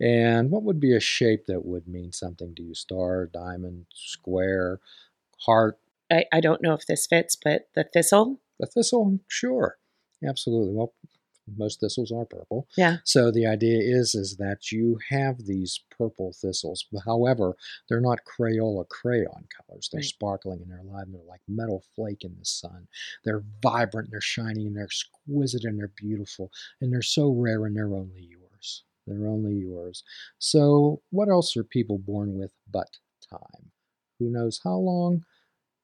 and 0.00 0.50
what 0.50 0.62
would 0.62 0.80
be 0.80 0.94
a 0.94 1.00
shape 1.00 1.46
that 1.46 1.64
would 1.64 1.88
mean 1.88 2.12
something 2.12 2.54
to 2.54 2.62
you? 2.62 2.74
Star, 2.74 3.26
diamond, 3.26 3.86
square, 3.94 4.80
heart? 5.40 5.78
I, 6.10 6.24
I 6.32 6.40
don't 6.40 6.62
know 6.62 6.74
if 6.74 6.86
this 6.86 7.06
fits, 7.06 7.36
but 7.36 7.68
the 7.74 7.84
thistle? 7.84 8.40
The 8.60 8.66
thistle, 8.66 9.06
mm, 9.06 9.20
sure. 9.28 9.78
Absolutely. 10.26 10.74
Well, 10.74 10.92
most 11.56 11.80
thistles 11.80 12.10
are 12.10 12.24
purple. 12.24 12.66
Yeah. 12.76 12.96
So 13.04 13.30
the 13.30 13.46
idea 13.46 13.78
is 13.78 14.14
is 14.14 14.36
that 14.38 14.72
you 14.72 14.98
have 15.10 15.46
these 15.46 15.80
purple 15.96 16.32
thistles. 16.32 16.86
However, 17.04 17.54
they're 17.88 18.00
not 18.00 18.20
Crayola 18.24 18.88
crayon 18.88 19.46
colors. 19.56 19.88
They're 19.92 20.00
right. 20.00 20.04
sparkling 20.04 20.60
and 20.62 20.70
they're 20.70 20.80
alive. 20.80 21.04
And 21.06 21.14
they're 21.14 21.22
like 21.28 21.42
metal 21.46 21.84
flake 21.94 22.24
in 22.24 22.34
the 22.38 22.44
sun. 22.44 22.88
They're 23.24 23.44
vibrant. 23.62 24.06
and 24.08 24.12
They're 24.12 24.20
shiny 24.20 24.66
and 24.66 24.76
they're 24.76 24.84
exquisite 24.84 25.64
and 25.64 25.78
they're 25.78 25.92
beautiful 25.96 26.50
and 26.80 26.92
they're 26.92 27.02
so 27.02 27.30
rare 27.30 27.64
and 27.66 27.76
they're 27.76 27.94
only 27.94 28.28
yours. 28.28 28.82
They're 29.06 29.26
only 29.26 29.54
yours. 29.54 30.02
So, 30.38 31.02
what 31.10 31.28
else 31.28 31.56
are 31.56 31.64
people 31.64 31.98
born 31.98 32.38
with 32.38 32.52
but 32.70 32.98
time? 33.30 33.70
Who 34.18 34.30
knows 34.30 34.60
how 34.64 34.76
long? 34.76 35.24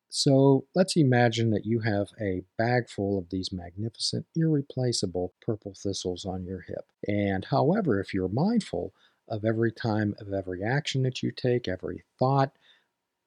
So, 0.08 0.66
let's 0.74 0.96
imagine 0.96 1.50
that 1.50 1.66
you 1.66 1.80
have 1.80 2.08
a 2.20 2.42
bag 2.58 2.88
full 2.90 3.18
of 3.18 3.30
these 3.30 3.52
magnificent, 3.52 4.26
irreplaceable 4.34 5.34
purple 5.40 5.74
thistles 5.74 6.24
on 6.24 6.44
your 6.44 6.62
hip. 6.62 6.86
And, 7.06 7.44
however, 7.44 8.00
if 8.00 8.12
you're 8.12 8.28
mindful 8.28 8.92
of 9.28 9.44
every 9.44 9.72
time, 9.72 10.14
of 10.20 10.32
every 10.32 10.62
action 10.62 11.02
that 11.04 11.22
you 11.22 11.30
take, 11.30 11.68
every 11.68 12.02
thought, 12.18 12.52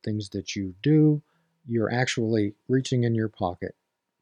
things 0.03 0.29
that 0.29 0.55
you 0.55 0.75
do, 0.83 1.23
you're 1.65 1.91
actually 1.91 2.53
reaching 2.67 3.03
in 3.03 3.15
your 3.15 3.29
pocket 3.29 3.75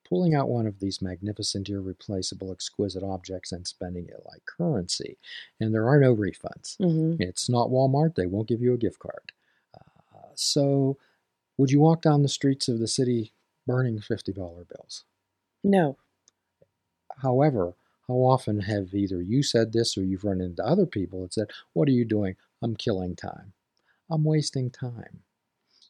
pulling 0.08 0.36
out 0.36 0.50
one 0.50 0.68
of 0.68 0.80
these 0.80 1.02
magnificent, 1.02 1.70
irreplaceable, 1.70 2.52
exquisite 2.52 3.04
objects 3.04 3.52
and 3.52 3.68
spending 3.68 4.08
it 4.08 4.22
like 4.26 4.46
currency. 4.46 5.18
And 5.60 5.74
there 5.74 5.88
are 5.88 6.00
no 6.00 6.16
refunds. 6.16 6.78
Mm-hmm. 6.80 7.22
It's 7.22 7.50
not 7.50 7.70
Walmart, 7.70 8.16
they 8.16 8.26
won't 8.26 8.48
give 8.48 8.62
you 8.62 8.74
a 8.74 8.78
gift 8.78 9.00
card. 9.00 9.32
Uh, 9.76 10.30
so, 10.36 10.98
would 11.58 11.72
you 11.72 11.80
walk 11.80 12.02
down 12.02 12.24
the 12.24 12.30
streets 12.30 12.68
of 12.68 12.80
the 12.80 12.88
city 12.88 13.34
burning 13.68 14.00
$50 14.00 14.36
bills? 14.36 15.06
No. 15.64 15.98
However, 17.22 17.74
how 18.08 18.16
often 18.16 18.62
have 18.62 18.94
either 18.94 19.22
you 19.22 19.44
said 19.44 19.72
this 19.72 19.98
or 19.98 20.04
you've 20.04 20.26
run 20.26 20.42
into 20.42 20.66
other 20.66 20.86
people 20.86 21.22
that 21.22 21.34
said, 21.34 21.52
What 21.74 21.88
are 21.88 21.92
you 21.92 22.06
doing? 22.06 22.36
I'm 22.62 22.76
killing 22.76 23.16
time. 23.16 23.54
I'm 24.10 24.24
wasting 24.24 24.70
time 24.70 25.22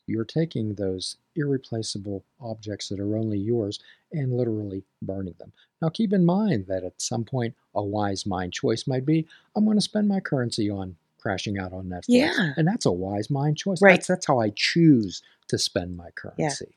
you're 0.08 0.26
taking 0.26 0.76
those 0.76 1.18
irreplaceable 1.36 2.24
objects 2.42 2.90
that 2.90 3.00
are 3.00 3.16
only 3.16 3.38
yours 3.38 3.80
and 4.12 4.36
literally 4.36 4.84
burning 5.02 5.36
them. 5.40 5.52
Now, 5.82 5.90
keep 5.90 6.14
in 6.14 6.26
mind 6.26 6.66
that 6.68 6.84
at 6.84 7.02
some 7.02 7.24
point, 7.24 7.56
a 7.76 7.84
wise 7.84 8.26
mind 8.26 8.54
choice 8.54 8.86
might 8.88 9.06
be 9.06 9.28
I'm 9.56 9.66
going 9.66 9.78
to 9.78 9.82
spend 9.82 10.08
my 10.08 10.20
currency 10.20 10.70
on 10.70 10.96
crashing 11.20 11.58
out 11.58 11.74
on 11.74 11.86
Netflix. 11.86 12.04
Yeah. 12.10 12.52
And 12.58 12.68
that's 12.68 12.86
a 12.86 12.92
wise 12.92 13.30
mind 13.30 13.58
choice. 13.58 13.82
Right. 13.82 13.94
That's, 13.94 14.08
that's 14.08 14.28
how 14.28 14.40
I 14.40 14.52
choose 14.56 15.24
to 15.48 15.58
spend 15.58 15.96
my 15.96 16.10
currency. 16.12 16.66
Yeah. 16.66 16.76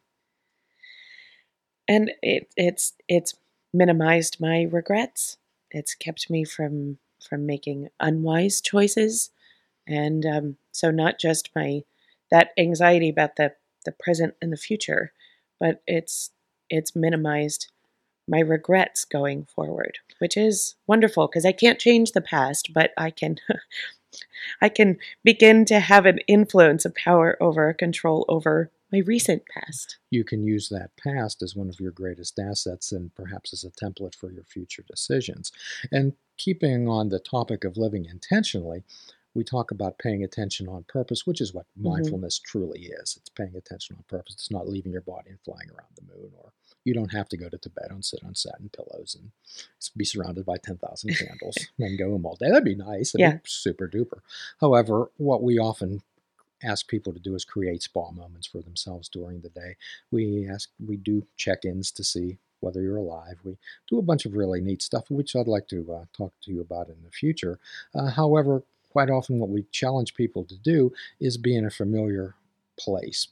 And 1.89 2.13
it, 2.23 2.49
it's 2.57 2.95
it's 3.07 3.35
minimized 3.73 4.39
my 4.41 4.63
regrets. 4.63 5.37
It's 5.71 5.95
kept 5.95 6.31
me 6.31 6.45
from 6.45 6.99
from 7.29 7.47
making 7.47 7.89
unwise 8.01 8.61
choices, 8.61 9.31
and 9.87 10.27
um, 10.27 10.57
so 10.73 10.91
not 10.91 11.21
just 11.21 11.51
my 11.55 11.83
that 12.31 12.51
anxiety 12.59 13.09
about 13.09 13.37
the 13.37 13.53
the 13.85 13.93
present 13.93 14.35
and 14.43 14.53
the 14.53 14.57
future, 14.57 15.13
but 15.61 15.83
it's 15.87 16.31
it's 16.69 16.97
minimized 16.97 17.69
my 18.29 18.41
regrets 18.41 19.05
going 19.05 19.45
forward, 19.45 19.99
which 20.19 20.37
is 20.37 20.75
wonderful 20.87 21.29
because 21.29 21.47
I 21.47 21.53
can't 21.53 21.79
change 21.79 22.13
the 22.13 22.21
past, 22.21 22.73
but 22.75 22.91
I 22.97 23.11
can 23.11 23.37
I 24.61 24.69
can 24.69 24.99
begin 25.25 25.65
to 25.67 25.81
have 25.81 26.07
an 26.07 26.19
influence, 26.27 26.85
a 26.85 26.91
power 26.91 27.41
over, 27.41 27.69
a 27.69 27.75
control 27.75 28.25
over 28.29 28.71
my 28.93 28.99
recent 29.01 29.43
past. 29.47 29.99
You 30.11 30.25
can 30.25 30.43
use 30.43 30.69
that 30.69 30.91
past 30.97 31.43
as 31.43 31.57
one 31.57 31.69
of 31.69 31.81
your 31.81 31.91
greatest 31.91 32.39
assets 32.39 32.93
and 32.93 33.15
perhaps 33.15 33.53
as 33.53 33.65
a 33.65 33.71
template 33.71 34.15
for 34.15 34.31
your 34.31 34.45
future 34.45 34.85
decisions. 34.89 35.53
And 35.91 36.15
keeping 36.39 36.89
on 36.89 37.09
the 37.09 37.19
topic 37.19 37.65
of 37.65 37.77
living 37.77 38.05
intentionally, 38.05 38.85
we 39.37 39.45
talk 39.45 39.71
about 39.71 39.99
paying 39.99 40.25
attention 40.25 40.67
on 40.67 40.85
purpose, 40.89 41.27
which 41.27 41.41
is 41.41 41.53
what 41.53 41.67
mm-hmm. 41.79 41.91
mindfulness 41.91 42.39
truly 42.39 42.87
is. 42.87 43.17
It's 43.19 43.29
paying 43.29 43.55
attention 43.55 43.97
on 43.97 44.05
purpose. 44.09 44.35
It's 44.35 44.51
not 44.51 44.69
leaving 44.69 44.93
your 44.93 45.03
body 45.03 45.31
and 45.31 45.41
flying 45.45 45.69
around 45.69 45.91
the 45.95 46.15
moon, 46.15 46.33
or 46.39 46.53
you 46.85 46.95
don't 46.95 47.13
have 47.13 47.29
to 47.29 47.37
go 47.37 47.49
to 47.49 47.59
Tibet 47.59 47.91
and 47.91 48.05
sit 48.05 48.25
on 48.25 48.35
satin 48.35 48.71
pillows 48.75 49.17
and 49.21 49.31
be 49.97 50.05
surrounded 50.05 50.47
by 50.47 50.57
10,000 50.57 51.17
candles 51.17 51.57
and 51.79 51.99
go 51.99 52.11
home 52.11 52.25
all 52.25 52.37
day. 52.37 52.49
That'd 52.49 52.65
be 52.65 52.75
nice. 52.75 53.13
That'd 53.13 53.21
yeah. 53.21 53.33
Be 53.35 53.41
super 53.45 53.89
duper. 53.89 54.21
However, 54.61 55.11
what 55.19 55.43
we 55.43 55.59
often 55.59 56.03
ask 56.65 56.89
people 56.89 57.13
to 57.13 57.21
do 57.21 57.35
is 57.35 57.45
create 57.45 57.83
spa 57.83 58.11
moments 58.11 58.47
for 58.47 58.63
themselves 58.63 59.09
during 59.09 59.41
the 59.41 59.51
day. 59.51 59.77
We 60.11 60.49
ask, 60.49 60.71
we 60.85 60.97
do 60.97 61.27
check-ins 61.37 61.93
to 61.93 62.05
see 62.05 62.39
whether 62.61 62.81
you're 62.81 62.97
alive. 62.97 63.39
We 63.45 63.59
do 63.89 63.99
a 63.99 64.03
bunch 64.03 64.25
of 64.25 64.35
really 64.35 64.61
neat 64.61 64.81
stuff, 64.83 65.11
which 65.11 65.37
I'd 65.37 65.47
like 65.47 65.69
to 65.69 65.93
uh, 65.93 66.05
talk 66.17 66.33
to 66.43 66.51
you 66.51 66.61
about 66.63 66.89
in 66.89 66.97
the 67.05 67.11
future. 67.11 67.59
Uh, 67.95 68.11
however, 68.11 68.63
quite 68.97 69.11
often 69.11 69.39
what 69.39 69.51
we 69.51 69.63
challenge 69.73 70.15
people 70.15 70.43
to 70.43 70.57
do 70.57 70.91
is 71.21 71.37
be 71.37 71.55
in 71.55 71.67
a 71.67 71.71
familiar 71.71 72.35
place, 72.81 73.29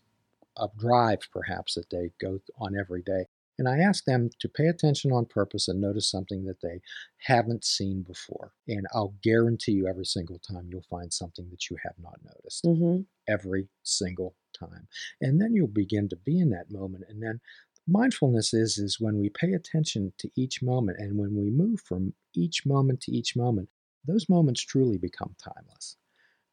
a 0.58 0.68
drive 0.78 1.20
perhaps 1.32 1.72
that 1.72 1.88
they 1.88 2.10
go 2.20 2.38
on 2.58 2.76
every 2.78 3.00
day. 3.00 3.24
And 3.58 3.66
I 3.66 3.78
ask 3.78 4.04
them 4.04 4.28
to 4.40 4.48
pay 4.50 4.66
attention 4.66 5.10
on 5.10 5.24
purpose 5.24 5.66
and 5.66 5.80
notice 5.80 6.06
something 6.06 6.44
that 6.44 6.60
they 6.60 6.82
haven't 7.28 7.64
seen 7.64 8.02
before. 8.02 8.52
And 8.68 8.86
I'll 8.92 9.14
guarantee 9.22 9.72
you 9.72 9.88
every 9.88 10.04
single 10.04 10.38
time 10.38 10.68
you'll 10.70 10.82
find 10.82 11.10
something 11.10 11.48
that 11.48 11.70
you 11.70 11.78
have 11.82 11.94
not 11.98 12.20
noticed. 12.22 12.64
Mm-hmm. 12.66 13.00
Every 13.26 13.68
single 13.82 14.34
time. 14.52 14.86
And 15.22 15.40
then 15.40 15.54
you'll 15.54 15.68
begin 15.68 16.10
to 16.10 16.16
be 16.16 16.40
in 16.40 16.50
that 16.50 16.70
moment. 16.70 17.04
And 17.08 17.22
then 17.22 17.40
mindfulness 17.88 18.52
is 18.52 18.76
is 18.76 19.00
when 19.00 19.18
we 19.18 19.30
pay 19.30 19.54
attention 19.54 20.12
to 20.18 20.28
each 20.36 20.62
moment 20.62 20.98
and 20.98 21.16
when 21.16 21.34
we 21.34 21.48
move 21.48 21.80
from 21.80 22.12
each 22.34 22.66
moment 22.66 23.00
to 23.00 23.12
each 23.12 23.34
moment 23.34 23.70
those 24.06 24.28
moments 24.28 24.62
truly 24.62 24.98
become 24.98 25.34
timeless. 25.42 25.96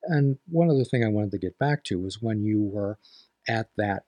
And 0.03 0.37
one 0.47 0.69
other 0.69 0.83
thing 0.83 1.03
I 1.03 1.09
wanted 1.09 1.31
to 1.31 1.37
get 1.37 1.59
back 1.59 1.83
to 1.85 1.99
was 1.99 2.21
when 2.21 2.43
you 2.43 2.61
were 2.61 2.97
at 3.47 3.69
that 3.77 4.03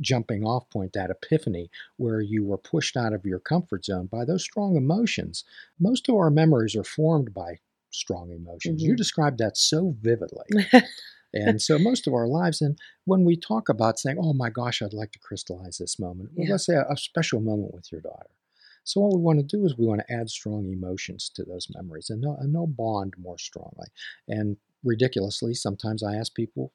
jumping 0.00 0.44
off 0.44 0.68
point, 0.70 0.92
that 0.92 1.10
epiphany, 1.10 1.70
where 1.96 2.20
you 2.20 2.44
were 2.44 2.58
pushed 2.58 2.96
out 2.96 3.12
of 3.12 3.24
your 3.24 3.38
comfort 3.38 3.84
zone 3.84 4.06
by 4.06 4.24
those 4.24 4.42
strong 4.42 4.76
emotions. 4.76 5.44
Most 5.78 6.08
of 6.08 6.16
our 6.16 6.30
memories 6.30 6.76
are 6.76 6.84
formed 6.84 7.32
by 7.32 7.58
strong 7.90 8.30
emotions. 8.30 8.82
Mm-hmm. 8.82 8.90
You 8.90 8.96
described 8.96 9.38
that 9.38 9.56
so 9.56 9.94
vividly. 10.00 10.46
and 11.34 11.60
so 11.62 11.78
most 11.78 12.06
of 12.06 12.14
our 12.14 12.26
lives, 12.26 12.60
and 12.60 12.78
when 13.04 13.24
we 13.24 13.36
talk 13.36 13.68
about 13.68 13.98
saying, 13.98 14.18
oh 14.20 14.32
my 14.32 14.50
gosh, 14.50 14.82
I'd 14.82 14.92
like 14.92 15.12
to 15.12 15.18
crystallize 15.18 15.78
this 15.78 15.98
moment, 15.98 16.30
yeah. 16.34 16.42
well, 16.42 16.52
let's 16.52 16.66
say 16.66 16.74
a, 16.74 16.84
a 16.90 16.96
special 16.96 17.40
moment 17.40 17.74
with 17.74 17.90
your 17.90 18.00
daughter. 18.00 18.30
So 18.86 19.00
what 19.00 19.14
we 19.16 19.20
want 19.20 19.38
to 19.40 19.56
do 19.56 19.64
is 19.66 19.76
we 19.76 19.86
want 19.86 20.00
to 20.06 20.12
add 20.14 20.30
strong 20.30 20.70
emotions 20.72 21.30
to 21.34 21.44
those 21.44 21.66
memories, 21.74 22.08
and 22.08 22.22
they'll, 22.22 22.36
and 22.38 22.54
they'll 22.54 22.68
bond 22.68 23.14
more 23.18 23.36
strongly. 23.36 23.88
And 24.28 24.56
ridiculously, 24.84 25.54
sometimes 25.54 26.02
I 26.02 26.14
ask 26.14 26.32
people 26.34 26.72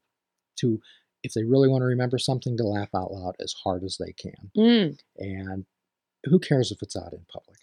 to 0.57 0.79
if 1.23 1.33
they 1.33 1.43
really 1.43 1.69
want 1.69 1.81
to 1.83 1.85
remember 1.85 2.17
something, 2.17 2.57
to 2.57 2.63
laugh 2.63 2.89
out 2.95 3.11
loud 3.11 3.35
as 3.39 3.53
hard 3.63 3.83
as 3.83 3.97
they 3.97 4.11
can. 4.13 4.51
Mm. 4.57 4.97
And 5.19 5.65
who 6.25 6.39
cares 6.39 6.71
if 6.71 6.81
it's 6.81 6.95
out 6.95 7.13
in 7.13 7.25
public? 7.31 7.59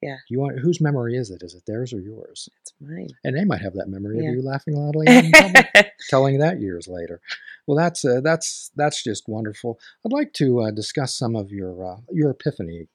Yeah. 0.00 0.16
You 0.30 0.40
want 0.40 0.58
whose 0.60 0.80
memory 0.80 1.16
is 1.16 1.30
it? 1.30 1.42
Is 1.42 1.54
it 1.54 1.64
theirs 1.66 1.92
or 1.92 2.00
yours? 2.00 2.48
It's 2.62 2.72
mine. 2.80 3.08
And 3.22 3.36
they 3.36 3.44
might 3.44 3.60
have 3.60 3.74
that 3.74 3.88
memory 3.88 4.22
Yeah. 4.22 4.30
of 4.30 4.36
you 4.36 4.42
laughing 4.42 4.74
loudly 4.76 5.08
out 5.08 5.24
in 5.24 5.30
public, 5.32 5.66
telling 6.08 6.38
that 6.38 6.60
years 6.60 6.88
later. 6.88 7.20
Well, 7.66 7.76
that's 7.76 8.04
uh, 8.04 8.20
that's 8.22 8.70
that's 8.76 9.02
just 9.02 9.28
wonderful. 9.28 9.78
I'd 10.06 10.12
like 10.12 10.32
to 10.34 10.60
uh, 10.62 10.70
discuss 10.70 11.14
some 11.14 11.36
of 11.36 11.50
your 11.50 11.84
uh, 11.84 11.96
your 12.10 12.30
Epiphany 12.30 12.86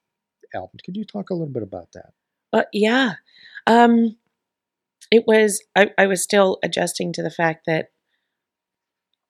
album. 0.55 0.79
Could 0.83 0.97
you 0.97 1.05
talk 1.05 1.29
a 1.29 1.33
little 1.33 1.53
bit 1.53 1.63
about 1.63 1.89
that? 1.93 2.13
But 2.51 2.69
yeah, 2.74 3.15
um, 3.67 4.17
it 5.12 5.25
was. 5.27 5.63
I, 5.75 5.91
I 5.97 6.07
was 6.07 6.24
still 6.24 6.57
adjusting 6.63 7.13
to 7.13 7.24
the 7.24 7.29
fact 7.31 7.65
that 7.67 7.89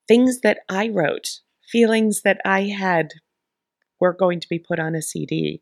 things 0.08 0.42
that 0.42 0.60
I 0.70 0.90
wrote, 0.90 1.42
feelings 1.68 2.22
that 2.22 2.40
I 2.46 2.64
had, 2.64 3.14
were 4.00 4.14
going 4.14 4.40
to 4.40 4.50
be 4.50 4.60
put 4.60 4.80
on 4.80 4.96
a 4.96 5.02
CD, 5.02 5.62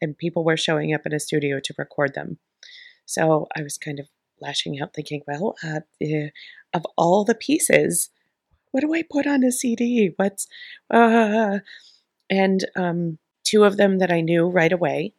and 0.00 0.16
people 0.16 0.44
were 0.44 0.56
showing 0.56 0.92
up 0.94 1.02
in 1.06 1.12
a 1.12 1.20
studio 1.20 1.60
to 1.62 1.74
record 1.76 2.14
them. 2.14 2.38
So 3.04 3.46
I 3.56 3.62
was 3.62 3.78
kind 3.78 4.00
of 4.00 4.06
lashing 4.40 4.80
out, 4.80 4.94
thinking, 4.94 5.22
well, 5.26 5.54
uh, 5.62 5.80
eh, 6.00 6.28
of 6.72 6.86
all 6.96 7.24
the 7.24 7.34
pieces, 7.34 8.10
what 8.70 8.80
do 8.80 8.94
I 8.94 9.02
put 9.08 9.26
on 9.26 9.44
a 9.44 9.52
CD? 9.52 10.12
What's 10.16 10.48
uh, 10.90 11.58
and 12.28 12.64
um, 12.74 13.18
two 13.52 13.64
of 13.64 13.76
them 13.76 13.98
that 13.98 14.10
I 14.10 14.22
knew 14.22 14.46
right 14.46 14.72
away 14.72 15.12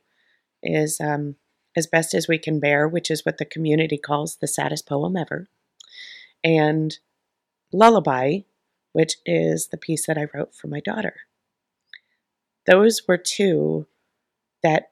is 0.64 1.00
um, 1.00 1.36
as 1.78 1.86
best 1.86 2.16
as 2.16 2.28
we 2.28 2.40
can 2.40 2.60
bear, 2.60 2.88
which 2.88 3.12
is 3.12 3.24
what 3.24 3.38
the 3.38 3.46
community 3.46 3.98
calls 3.98 4.38
the 4.38 4.48
saddest 4.48 4.88
poem 4.88 5.16
ever, 5.16 5.48
and 6.44 6.98
lullaby, 7.72 8.40
which 8.92 9.18
is 9.24 9.68
the 9.68 9.78
piece 9.78 10.08
that 10.08 10.18
I 10.18 10.28
wrote 10.34 10.56
for 10.56 10.68
my 10.68 10.80
daughter. 10.80 11.16
Those 12.66 13.04
were 13.08 13.18
two 13.18 13.86
that 14.64 14.92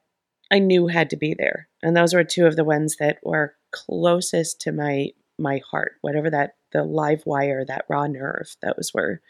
I 0.51 0.60
knew 0.60 0.88
had 0.88 1.10
to 1.10 1.17
be 1.17 1.33
there, 1.33 1.67
and 1.81 1.98
those 1.98 2.13
were 2.13 2.24
two 2.24 2.45
of 2.45 2.55
the 2.55 2.63
ones 2.63 2.98
that 2.98 3.17
were 3.24 3.55
closest 3.71 4.62
to 4.62 4.71
my 4.71 5.13
my 5.39 5.62
heart, 5.71 5.93
whatever 6.01 6.29
that 6.29 6.57
the 6.74 6.83
live 6.83 7.24
wire, 7.25 7.65
that 7.65 7.86
raw 7.89 8.05
nerve, 8.05 8.55
those 8.62 8.91
were 8.93 9.21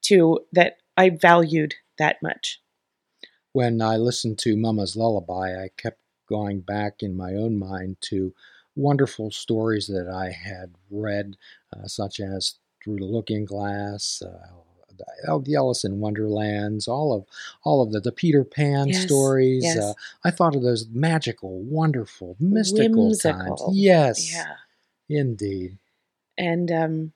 two 0.00 0.38
that 0.52 0.78
I 0.96 1.10
valued 1.10 1.74
that 1.98 2.22
much. 2.22 2.58
When 3.52 3.80
I 3.82 3.96
listened 3.96 4.38
to 4.40 4.56
Mama's 4.56 4.96
Lullaby, 4.96 5.62
I 5.62 5.70
kept 5.76 5.98
going 6.28 6.60
back 6.60 7.02
in 7.02 7.16
my 7.16 7.34
own 7.34 7.58
mind 7.58 7.96
to 8.02 8.32
wonderful 8.76 9.30
stories 9.30 9.86
that 9.88 10.08
I 10.08 10.30
had 10.30 10.74
read, 10.90 11.36
uh, 11.76 11.86
such 11.86 12.20
as 12.20 12.54
Through 12.82 12.98
the 12.98 13.04
Looking 13.04 13.44
Glass, 13.44 14.22
uh, 14.22 14.48
the- 14.96 15.54
Alice 15.56 15.84
in 15.84 16.00
Wonderlands, 16.00 16.86
all 16.88 17.12
of 17.12 17.26
all 17.64 17.82
of 17.82 17.90
the, 17.92 18.00
the 18.00 18.12
Peter 18.12 18.44
Pan 18.44 18.88
Yes, 18.88 19.02
stories. 19.02 19.62
yes. 19.64 19.76
Uh, 19.76 19.94
I 20.24 20.30
thought 20.30 20.54
of 20.56 20.62
those 20.62 20.86
magical, 20.88 21.60
wonderful, 21.62 22.36
mystical 22.38 23.04
Whimsical. 23.04 23.56
times. 23.56 23.62
Yes, 23.66 24.34
Yeah. 24.34 24.56
indeed. 25.08 25.78
And 26.38 26.70
um, 26.70 27.12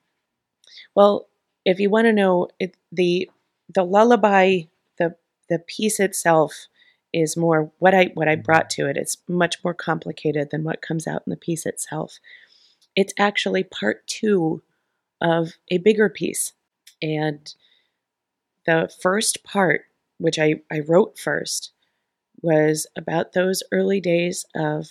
well, 0.95 1.27
if 1.65 1.79
you 1.79 1.89
want 1.89 2.05
to 2.05 2.13
know 2.13 2.49
it, 2.59 2.75
the 2.91 3.29
the 3.73 3.83
lullaby, 3.83 4.63
the 5.49 5.59
piece 5.59 5.99
itself 5.99 6.67
is 7.13 7.37
more 7.37 7.71
what 7.79 7.93
I 7.93 8.11
what 8.13 8.27
I 8.27 8.35
mm-hmm. 8.35 8.43
brought 8.43 8.69
to 8.71 8.87
it. 8.87 8.97
It's 8.97 9.17
much 9.27 9.63
more 9.63 9.73
complicated 9.73 10.49
than 10.51 10.63
what 10.63 10.81
comes 10.81 11.07
out 11.07 11.23
in 11.25 11.31
the 11.31 11.37
piece 11.37 11.65
itself. 11.65 12.19
It's 12.95 13.13
actually 13.17 13.63
part 13.63 14.05
two 14.07 14.61
of 15.21 15.53
a 15.69 15.77
bigger 15.77 16.09
piece, 16.09 16.53
and 17.01 17.53
the 18.65 18.91
first 19.01 19.43
part, 19.43 19.81
which 20.17 20.39
I, 20.39 20.55
I 20.71 20.79
wrote 20.79 21.17
first, 21.17 21.71
was 22.41 22.87
about 22.97 23.33
those 23.33 23.63
early 23.71 24.01
days 24.01 24.45
of 24.55 24.87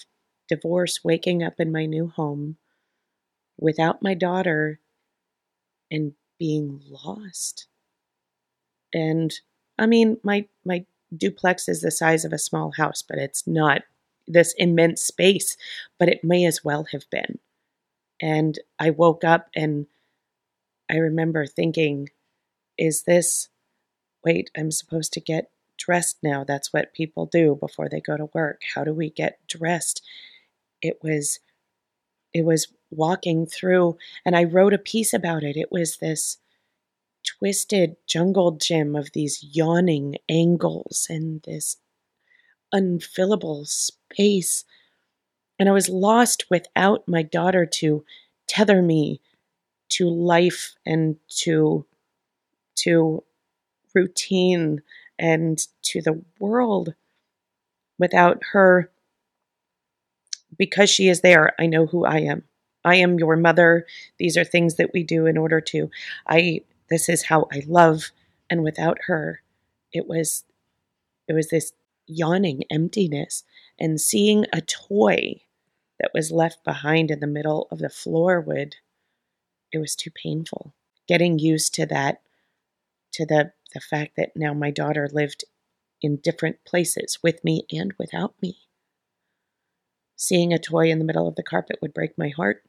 divorce, 0.48 1.00
waking 1.05 1.42
up 1.42 1.55
in 1.59 1.72
my 1.72 1.87
new 1.87 2.09
home 2.09 2.57
without 3.59 4.02
my 4.02 4.14
daughter 4.14 4.81
and 5.90 6.12
being 6.38 6.81
lost. 6.88 7.66
And 8.92 9.33
I 9.78 9.87
mean, 9.87 10.18
my 10.22 10.46
my 10.64 10.84
duplex 11.16 11.68
is 11.68 11.80
the 11.80 11.90
size 11.90 12.24
of 12.24 12.32
a 12.32 12.38
small 12.38 12.72
house, 12.72 13.02
but 13.02 13.18
it's 13.18 13.46
not 13.46 13.82
this 14.26 14.54
immense 14.58 15.02
space, 15.02 15.56
but 15.98 16.08
it 16.08 16.24
may 16.24 16.44
as 16.44 16.64
well 16.64 16.87
have 16.92 17.08
been. 17.10 17.38
And 18.20 18.58
I 18.78 18.90
woke 18.90 19.24
up 19.24 19.48
and 19.54 19.87
I 20.90 20.96
remember 20.96 21.46
thinking, 21.46 22.10
is 22.78 23.02
this 23.02 23.48
wait, 24.24 24.50
I'm 24.56 24.70
supposed 24.70 25.12
to 25.12 25.20
get 25.20 25.50
dressed 25.78 26.18
now. 26.22 26.44
That's 26.44 26.72
what 26.72 26.94
people 26.94 27.26
do 27.26 27.56
before 27.60 27.88
they 27.88 28.00
go 28.00 28.16
to 28.16 28.30
work. 28.34 28.62
How 28.74 28.84
do 28.84 28.94
we 28.94 29.10
get 29.10 29.38
dressed? 29.48 30.02
It 30.82 30.98
was 31.02 31.40
it 32.32 32.44
was 32.44 32.68
walking 32.90 33.46
through 33.46 33.96
and 34.24 34.37
I 34.37 34.44
wrote 34.44 34.74
a 34.74 34.78
piece 34.78 35.12
about 35.12 35.42
it. 35.42 35.56
It 35.56 35.70
was 35.70 35.98
this 35.98 36.38
twisted 37.24 37.96
jungle 38.06 38.52
gym 38.52 38.94
of 38.94 39.10
these 39.12 39.42
yawning 39.42 40.16
angles 40.28 41.06
and 41.08 41.42
this 41.42 41.78
unfillable 42.72 43.66
space. 43.66 44.64
And 45.58 45.68
I 45.68 45.72
was 45.72 45.88
lost 45.88 46.44
without 46.50 47.06
my 47.08 47.22
daughter 47.22 47.64
to 47.66 48.04
tether 48.46 48.82
me 48.82 49.20
to 49.90 50.08
life 50.08 50.74
and 50.84 51.16
to 51.28 51.87
to 52.76 53.22
routine 53.94 54.82
and 55.18 55.58
to 55.82 56.02
the 56.02 56.20
world 56.40 56.94
without 57.98 58.42
her. 58.52 58.90
Because 60.56 60.90
she 60.90 61.08
is 61.08 61.20
there 61.20 61.52
i 61.58 61.66
know 61.66 61.87
who 61.87 62.04
i 62.04 62.18
am. 62.18 62.44
I 62.84 62.96
am 62.96 63.18
your 63.18 63.37
mother. 63.37 63.87
These 64.18 64.37
are 64.37 64.44
things 64.44 64.74
that 64.76 64.92
we 64.92 65.02
do 65.02 65.26
in 65.26 65.38
order 65.38 65.60
to 65.60 65.90
i 66.26 66.60
this 66.94 67.09
is 67.09 67.24
how 67.24 67.48
i 67.52 67.61
love. 67.66 68.12
And 68.48 68.62
without 68.62 68.98
her 69.07 69.42
it 69.92 70.07
was 70.07 70.44
it 71.26 71.33
was 71.33 71.48
this 71.48 71.72
yawning 72.07 72.62
emptiness 72.70 73.42
and 73.80 74.00
seeing 74.00 74.44
a 74.52 74.61
toy 74.61 75.40
that 75.98 76.12
was 76.14 76.30
left 76.30 76.62
behind 76.62 77.11
in 77.11 77.18
the 77.18 77.26
middle 77.26 77.66
of 77.72 77.78
the 77.78 77.88
floor 77.88 78.40
would 78.40 78.76
it 79.72 79.78
was 79.78 79.96
too 79.96 80.11
painful. 80.11 80.72
Getting 81.09 81.40
used 81.40 81.74
to 81.74 81.87
that 81.87 82.22
to 83.12 83.26
the 83.26 83.52
the 83.72 83.80
fact 83.80 84.12
that 84.16 84.37
now 84.37 84.54
my 84.54 84.70
daughter 84.70 85.09
lived 85.11 85.44
in 86.00 86.18
different 86.18 86.64
places 86.64 87.18
with 87.24 87.42
me 87.42 87.66
and 87.72 87.92
without 87.98 88.35
me. 88.40 88.59
Seeing 90.14 90.52
a 90.52 90.61
toy 90.61 90.90
in 90.90 91.00
the 91.00 91.04
middle 91.04 91.26
of 91.26 91.35
the 91.35 91.42
carpet 91.42 91.78
would 91.83 91.92
break 91.92 92.16
my 92.16 92.28
heart 92.28 92.62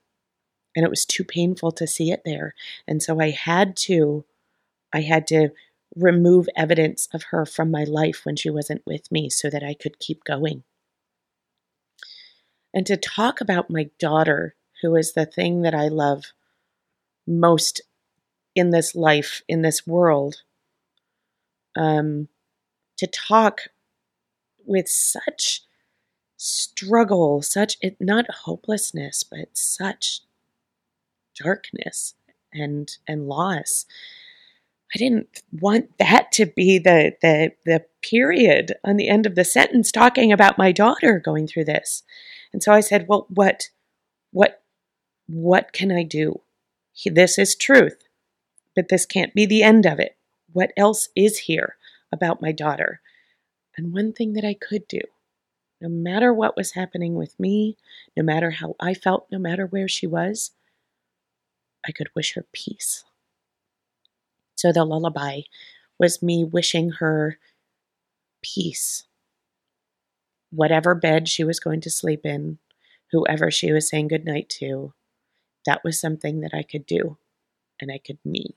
and 0.76 0.84
it 0.86 0.90
was 0.90 1.06
too 1.06 1.24
painful 1.24 1.72
to 1.74 1.88
see 1.88 2.12
it 2.12 2.24
there. 2.26 2.54
And 2.88 3.02
so 3.02 3.20
i 3.20 3.30
had 3.32 3.76
to 3.78 4.26
i 4.94 5.02
had 5.02 5.28
to 5.28 5.50
remove 5.96 6.50
evidence 6.58 7.08
of 7.14 7.24
her 7.32 7.46
from 7.46 7.72
my 7.72 7.84
life 7.86 8.22
when 8.26 8.36
she 8.36 8.50
wasn't 8.50 8.86
with 8.86 9.12
me 9.12 9.30
so 9.30 9.50
that 9.50 9.64
i 9.64 9.74
could 9.74 10.00
keep 10.00 10.24
going. 10.24 10.64
And 12.74 12.86
to 12.88 12.98
talk 12.98 13.40
about 13.42 13.70
my 13.70 13.90
daughter 14.00 14.56
who 14.82 14.96
is 14.96 15.14
the 15.14 15.26
thing 15.26 15.62
that 15.62 15.76
i 15.76 15.88
love 15.88 16.26
most 17.28 17.82
in 18.56 18.70
this 18.72 18.96
life 18.96 19.42
in 19.48 19.62
this 19.62 19.88
world 19.88 20.44
um 21.76 22.28
to 22.98 23.08
talk 23.08 23.62
with 24.66 24.88
such 24.88 25.62
struggle, 26.38 27.42
such 27.42 27.78
it 27.82 27.98
not 28.00 28.26
hopelessness, 28.44 29.24
but 29.24 29.50
such 29.54 30.22
darkness 31.36 32.16
and 32.54 32.98
and 33.08 33.28
loss. 33.28 33.86
I 34.94 34.98
didn't 34.98 35.42
want 35.52 35.98
that 36.00 36.32
to 36.34 36.46
be 36.46 36.78
the 36.78 37.14
the 37.22 37.52
the 37.66 37.86
period 38.02 38.74
on 38.84 38.98
the 38.98 39.10
end 39.10 39.26
of 39.26 39.36
the 39.36 39.46
sentence 39.46 39.92
talking 39.92 40.32
about 40.32 40.58
my 40.58 40.72
daughter 40.72 41.20
going 41.20 41.48
through 41.48 41.66
this. 41.66 42.04
And 42.54 42.64
so 42.64 42.72
I 42.72 42.80
said, 42.80 43.08
"Well, 43.08 43.28
what 43.30 43.70
what 44.32 44.64
what 45.28 45.74
can 45.74 45.92
I 45.92 46.04
do? 46.04 46.42
This 47.06 47.38
is 47.38 47.56
truth, 47.56 47.98
but 48.76 48.90
this 48.90 49.06
can't 49.06 49.34
be 49.34 49.46
the 49.46 49.64
end 49.64 49.86
of 49.86 50.00
it. 50.00 50.16
What 50.54 50.72
else 50.78 51.10
is 51.16 51.40
here 51.40 51.76
about 52.12 52.42
my 52.42 52.52
daughter?" 52.52 53.02
And 53.78 53.94
one 53.94 54.14
thing 54.14 54.34
that 54.34 54.46
I 54.46 54.54
could 54.54 54.88
do 54.88 55.02
no 55.82 55.90
matter 55.90 56.34
what 56.34 56.56
was 56.56 56.72
happening 56.72 57.16
with 57.16 57.40
me, 57.40 57.78
no 58.16 58.24
matter 58.24 58.52
how 58.52 58.76
I 58.80 58.94
felt, 58.94 59.28
no 59.32 59.38
matter 59.38 59.66
where 59.66 59.88
she 59.88 60.08
was, 60.08 60.52
I 61.88 61.92
could 61.92 62.10
wish 62.16 62.34
her 62.36 62.46
peace. 62.54 63.04
So 64.56 64.72
the 64.72 64.86
lullaby 64.86 65.42
was 66.00 66.24
me 66.24 66.44
wishing 66.44 66.92
her 67.00 67.38
peace. 68.42 69.06
Whatever 70.52 70.96
bed 70.96 71.28
she 71.28 71.44
was 71.44 71.60
going 71.60 71.82
to 71.82 71.90
sleep 71.90 72.26
in, 72.26 72.60
whoever 73.12 73.52
she 73.52 73.72
was 73.72 73.88
saying 73.90 74.08
goodnight 74.08 74.50
to, 74.60 74.94
that 75.66 75.84
was 75.84 76.00
something 76.00 76.42
that 76.42 76.54
I 76.54 76.64
could 76.64 76.86
do 76.86 77.18
and 77.82 77.92
I 77.92 77.98
could 77.98 78.20
mean. 78.26 78.54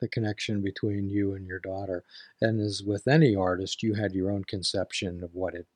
the 0.00 0.08
connection 0.08 0.60
between 0.60 1.08
you 1.08 1.34
and 1.34 1.46
your 1.46 1.60
daughter. 1.60 2.04
And 2.40 2.60
as 2.60 2.82
with 2.82 3.08
any 3.08 3.34
artist, 3.34 3.82
you 3.82 3.94
had 3.94 4.12
your 4.12 4.30
own 4.30 4.44
conception 4.44 5.22
of 5.24 5.34
what 5.34 5.54
it 5.54 5.66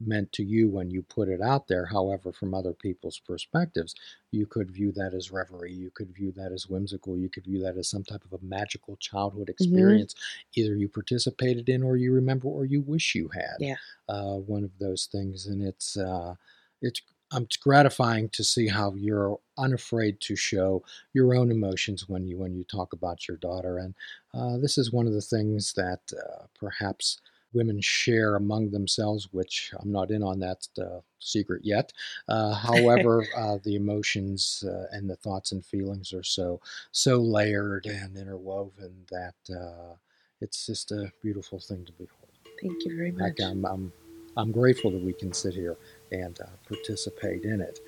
meant 0.00 0.32
to 0.32 0.42
you 0.42 0.68
when 0.68 0.90
you 0.90 1.02
put 1.02 1.28
it 1.28 1.40
out 1.40 1.68
there. 1.68 1.86
However, 1.86 2.32
from 2.32 2.54
other 2.54 2.72
people's 2.72 3.18
perspectives, 3.18 3.94
you 4.30 4.46
could 4.46 4.70
view 4.70 4.92
that 4.92 5.14
as 5.14 5.30
reverie, 5.30 5.72
you 5.72 5.90
could 5.90 6.14
view 6.14 6.32
that 6.32 6.52
as 6.52 6.68
whimsical, 6.68 7.16
you 7.16 7.28
could 7.28 7.44
view 7.44 7.62
that 7.62 7.76
as 7.76 7.88
some 7.88 8.02
type 8.04 8.24
of 8.24 8.32
a 8.32 8.44
magical 8.44 8.96
childhood 8.96 9.48
Mm-hmm. 9.60 10.02
experience, 10.02 10.14
either 10.54 10.74
you 10.74 10.88
participated 10.88 11.68
in, 11.68 11.82
or 11.82 11.96
you 11.96 12.12
remember, 12.12 12.48
or 12.48 12.64
you 12.64 12.80
wish 12.80 13.14
you 13.14 13.28
had. 13.28 13.56
Yeah. 13.58 13.76
Uh, 14.08 14.36
one 14.36 14.64
of 14.64 14.78
those 14.78 15.06
things, 15.06 15.46
and 15.46 15.62
it's 15.62 15.96
uh, 15.96 16.34
it's 16.80 17.00
um, 17.30 17.44
it's 17.44 17.56
gratifying 17.56 18.28
to 18.30 18.44
see 18.44 18.68
how 18.68 18.92
you're 18.94 19.38
unafraid 19.56 20.20
to 20.20 20.36
show 20.36 20.82
your 21.14 21.34
own 21.34 21.50
emotions 21.50 22.08
when 22.08 22.26
you 22.26 22.38
when 22.38 22.54
you 22.54 22.64
talk 22.64 22.92
about 22.92 23.28
your 23.28 23.36
daughter, 23.38 23.78
and 23.78 23.94
uh, 24.34 24.58
this 24.58 24.76
is 24.78 24.92
one 24.92 25.06
of 25.06 25.12
the 25.12 25.20
things 25.20 25.72
that 25.74 26.00
uh, 26.18 26.44
perhaps 26.58 27.20
women 27.52 27.80
share 27.80 28.36
among 28.36 28.70
themselves, 28.70 29.28
which 29.32 29.72
I'm 29.78 29.92
not 29.92 30.10
in 30.10 30.22
on 30.22 30.38
that 30.40 30.66
uh, 30.78 31.00
secret 31.18 31.62
yet. 31.64 31.92
Uh, 32.28 32.54
however, 32.68 33.24
uh, 33.36 33.58
the 33.64 33.76
emotions 33.76 34.64
uh, 34.66 34.86
and 34.92 35.08
the 35.08 35.16
thoughts 35.16 35.52
and 35.52 35.64
feelings 35.64 36.12
are 36.12 36.22
so 36.22 36.60
so 36.90 37.18
layered 37.18 37.86
and 37.86 38.16
interwoven 38.16 38.92
that 39.10 39.34
uh, 39.54 39.94
it's 40.40 40.66
just 40.66 40.90
a 40.92 41.10
beautiful 41.22 41.58
thing 41.58 41.84
to 41.84 41.92
behold. 41.92 42.30
Thank 42.60 42.84
you 42.84 42.96
very 42.96 43.12
much. 43.12 43.20
Like 43.20 43.40
I'm, 43.40 43.64
I'm, 43.64 43.92
I'm 44.36 44.52
grateful 44.52 44.90
that 44.90 45.02
we 45.02 45.12
can 45.12 45.32
sit 45.32 45.54
here 45.54 45.76
and 46.10 46.38
uh, 46.40 46.46
participate 46.66 47.44
in 47.44 47.60
it. 47.60 47.78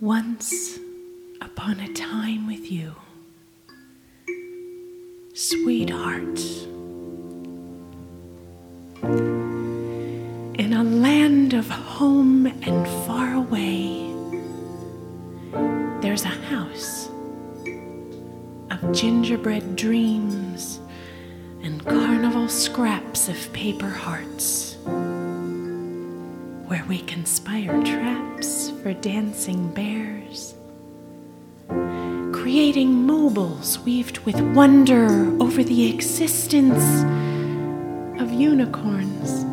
Once 0.00 0.78
upon 1.40 1.78
a 1.80 1.92
time 1.92 2.46
with 2.46 2.70
you, 2.70 2.94
sweetheart, 5.34 6.40
of 11.62 11.70
home 11.70 12.46
and 12.46 12.88
far 13.06 13.34
away, 13.34 14.12
there's 16.00 16.24
a 16.24 16.36
house 16.50 17.08
of 18.72 18.92
gingerbread 18.92 19.76
dreams 19.76 20.80
and 21.62 21.84
carnival 21.86 22.48
scraps 22.48 23.28
of 23.28 23.52
paper 23.52 23.88
hearts 23.88 24.76
where 26.66 26.84
we 26.88 26.98
conspire 27.02 27.80
traps 27.84 28.70
for 28.82 28.92
dancing 28.94 29.72
bears, 29.72 30.56
creating 32.32 33.06
mobiles 33.06 33.78
weaved 33.78 34.18
with 34.26 34.40
wonder 34.52 35.06
over 35.40 35.62
the 35.62 35.88
existence 35.88 36.82
of 38.20 38.32
unicorns, 38.32 39.44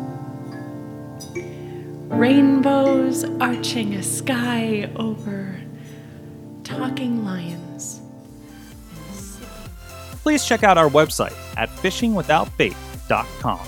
rainbows 2.10 3.24
arching 3.40 3.94
a 3.94 4.02
sky 4.02 4.90
over 4.96 5.54
talking 6.64 7.24
lions. 7.24 8.00
please 10.22 10.44
check 10.44 10.62
out 10.62 10.76
our 10.76 10.88
website 10.88 11.34
at 11.56 11.68
fishingwithoutbait.com, 11.68 13.58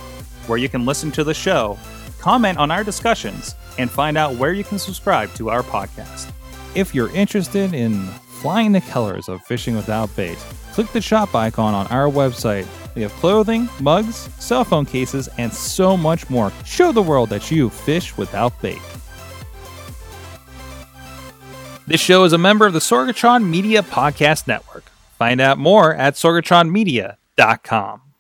where 0.47 0.59
you 0.59 0.69
can 0.69 0.85
listen 0.85 1.11
to 1.13 1.25
the 1.25 1.33
show, 1.33 1.79
comment 2.19 2.59
on 2.59 2.71
our 2.71 2.85
discussions, 2.85 3.55
and 3.79 3.91
find 3.91 4.19
out 4.19 4.35
where 4.37 4.53
you 4.53 4.63
can 4.63 4.79
subscribe 4.79 5.33
to 5.35 5.49
our 5.49 5.63
podcast. 5.63 6.31
If 6.75 6.95
you're 6.95 7.11
interested 7.11 7.73
in 7.73 8.07
flying 8.41 8.73
the 8.73 8.81
colors 8.83 9.29
of 9.29 9.43
Fishing 9.43 9.77
Without 9.77 10.15
Bait, 10.15 10.37
click 10.73 10.91
the 10.93 11.01
shop 11.01 11.35
icon 11.35 11.75
on 11.75 11.87
our 11.89 12.11
website. 12.11 12.67
We 12.95 13.03
have 13.03 13.13
clothing, 13.13 13.69
mugs, 13.81 14.29
cell 14.39 14.65
phone 14.65 14.87
cases, 14.87 15.29
and 15.39 15.53
so 15.53 15.97
much 15.97 16.29
more. 16.29 16.53
Show 16.65 16.93
the 16.93 17.03
world 17.03 17.31
that 17.31 17.51
you 17.51 17.71
fish 17.71 18.17
without 18.17 18.61
bait. 18.61 18.79
This 21.87 22.01
show 22.01 22.25
is 22.25 22.33
a 22.33 22.39
member 22.39 22.67
of 22.67 22.73
the 22.73 22.79
Sorgatron 22.79 23.49
Media 23.49 23.83
Podcast 23.83 24.47
Network. 24.47 24.85
Find 25.19 25.41
out 25.41 25.59
more 25.59 25.95
at 25.95 26.15
sorgatronmedia.com. 26.15 28.12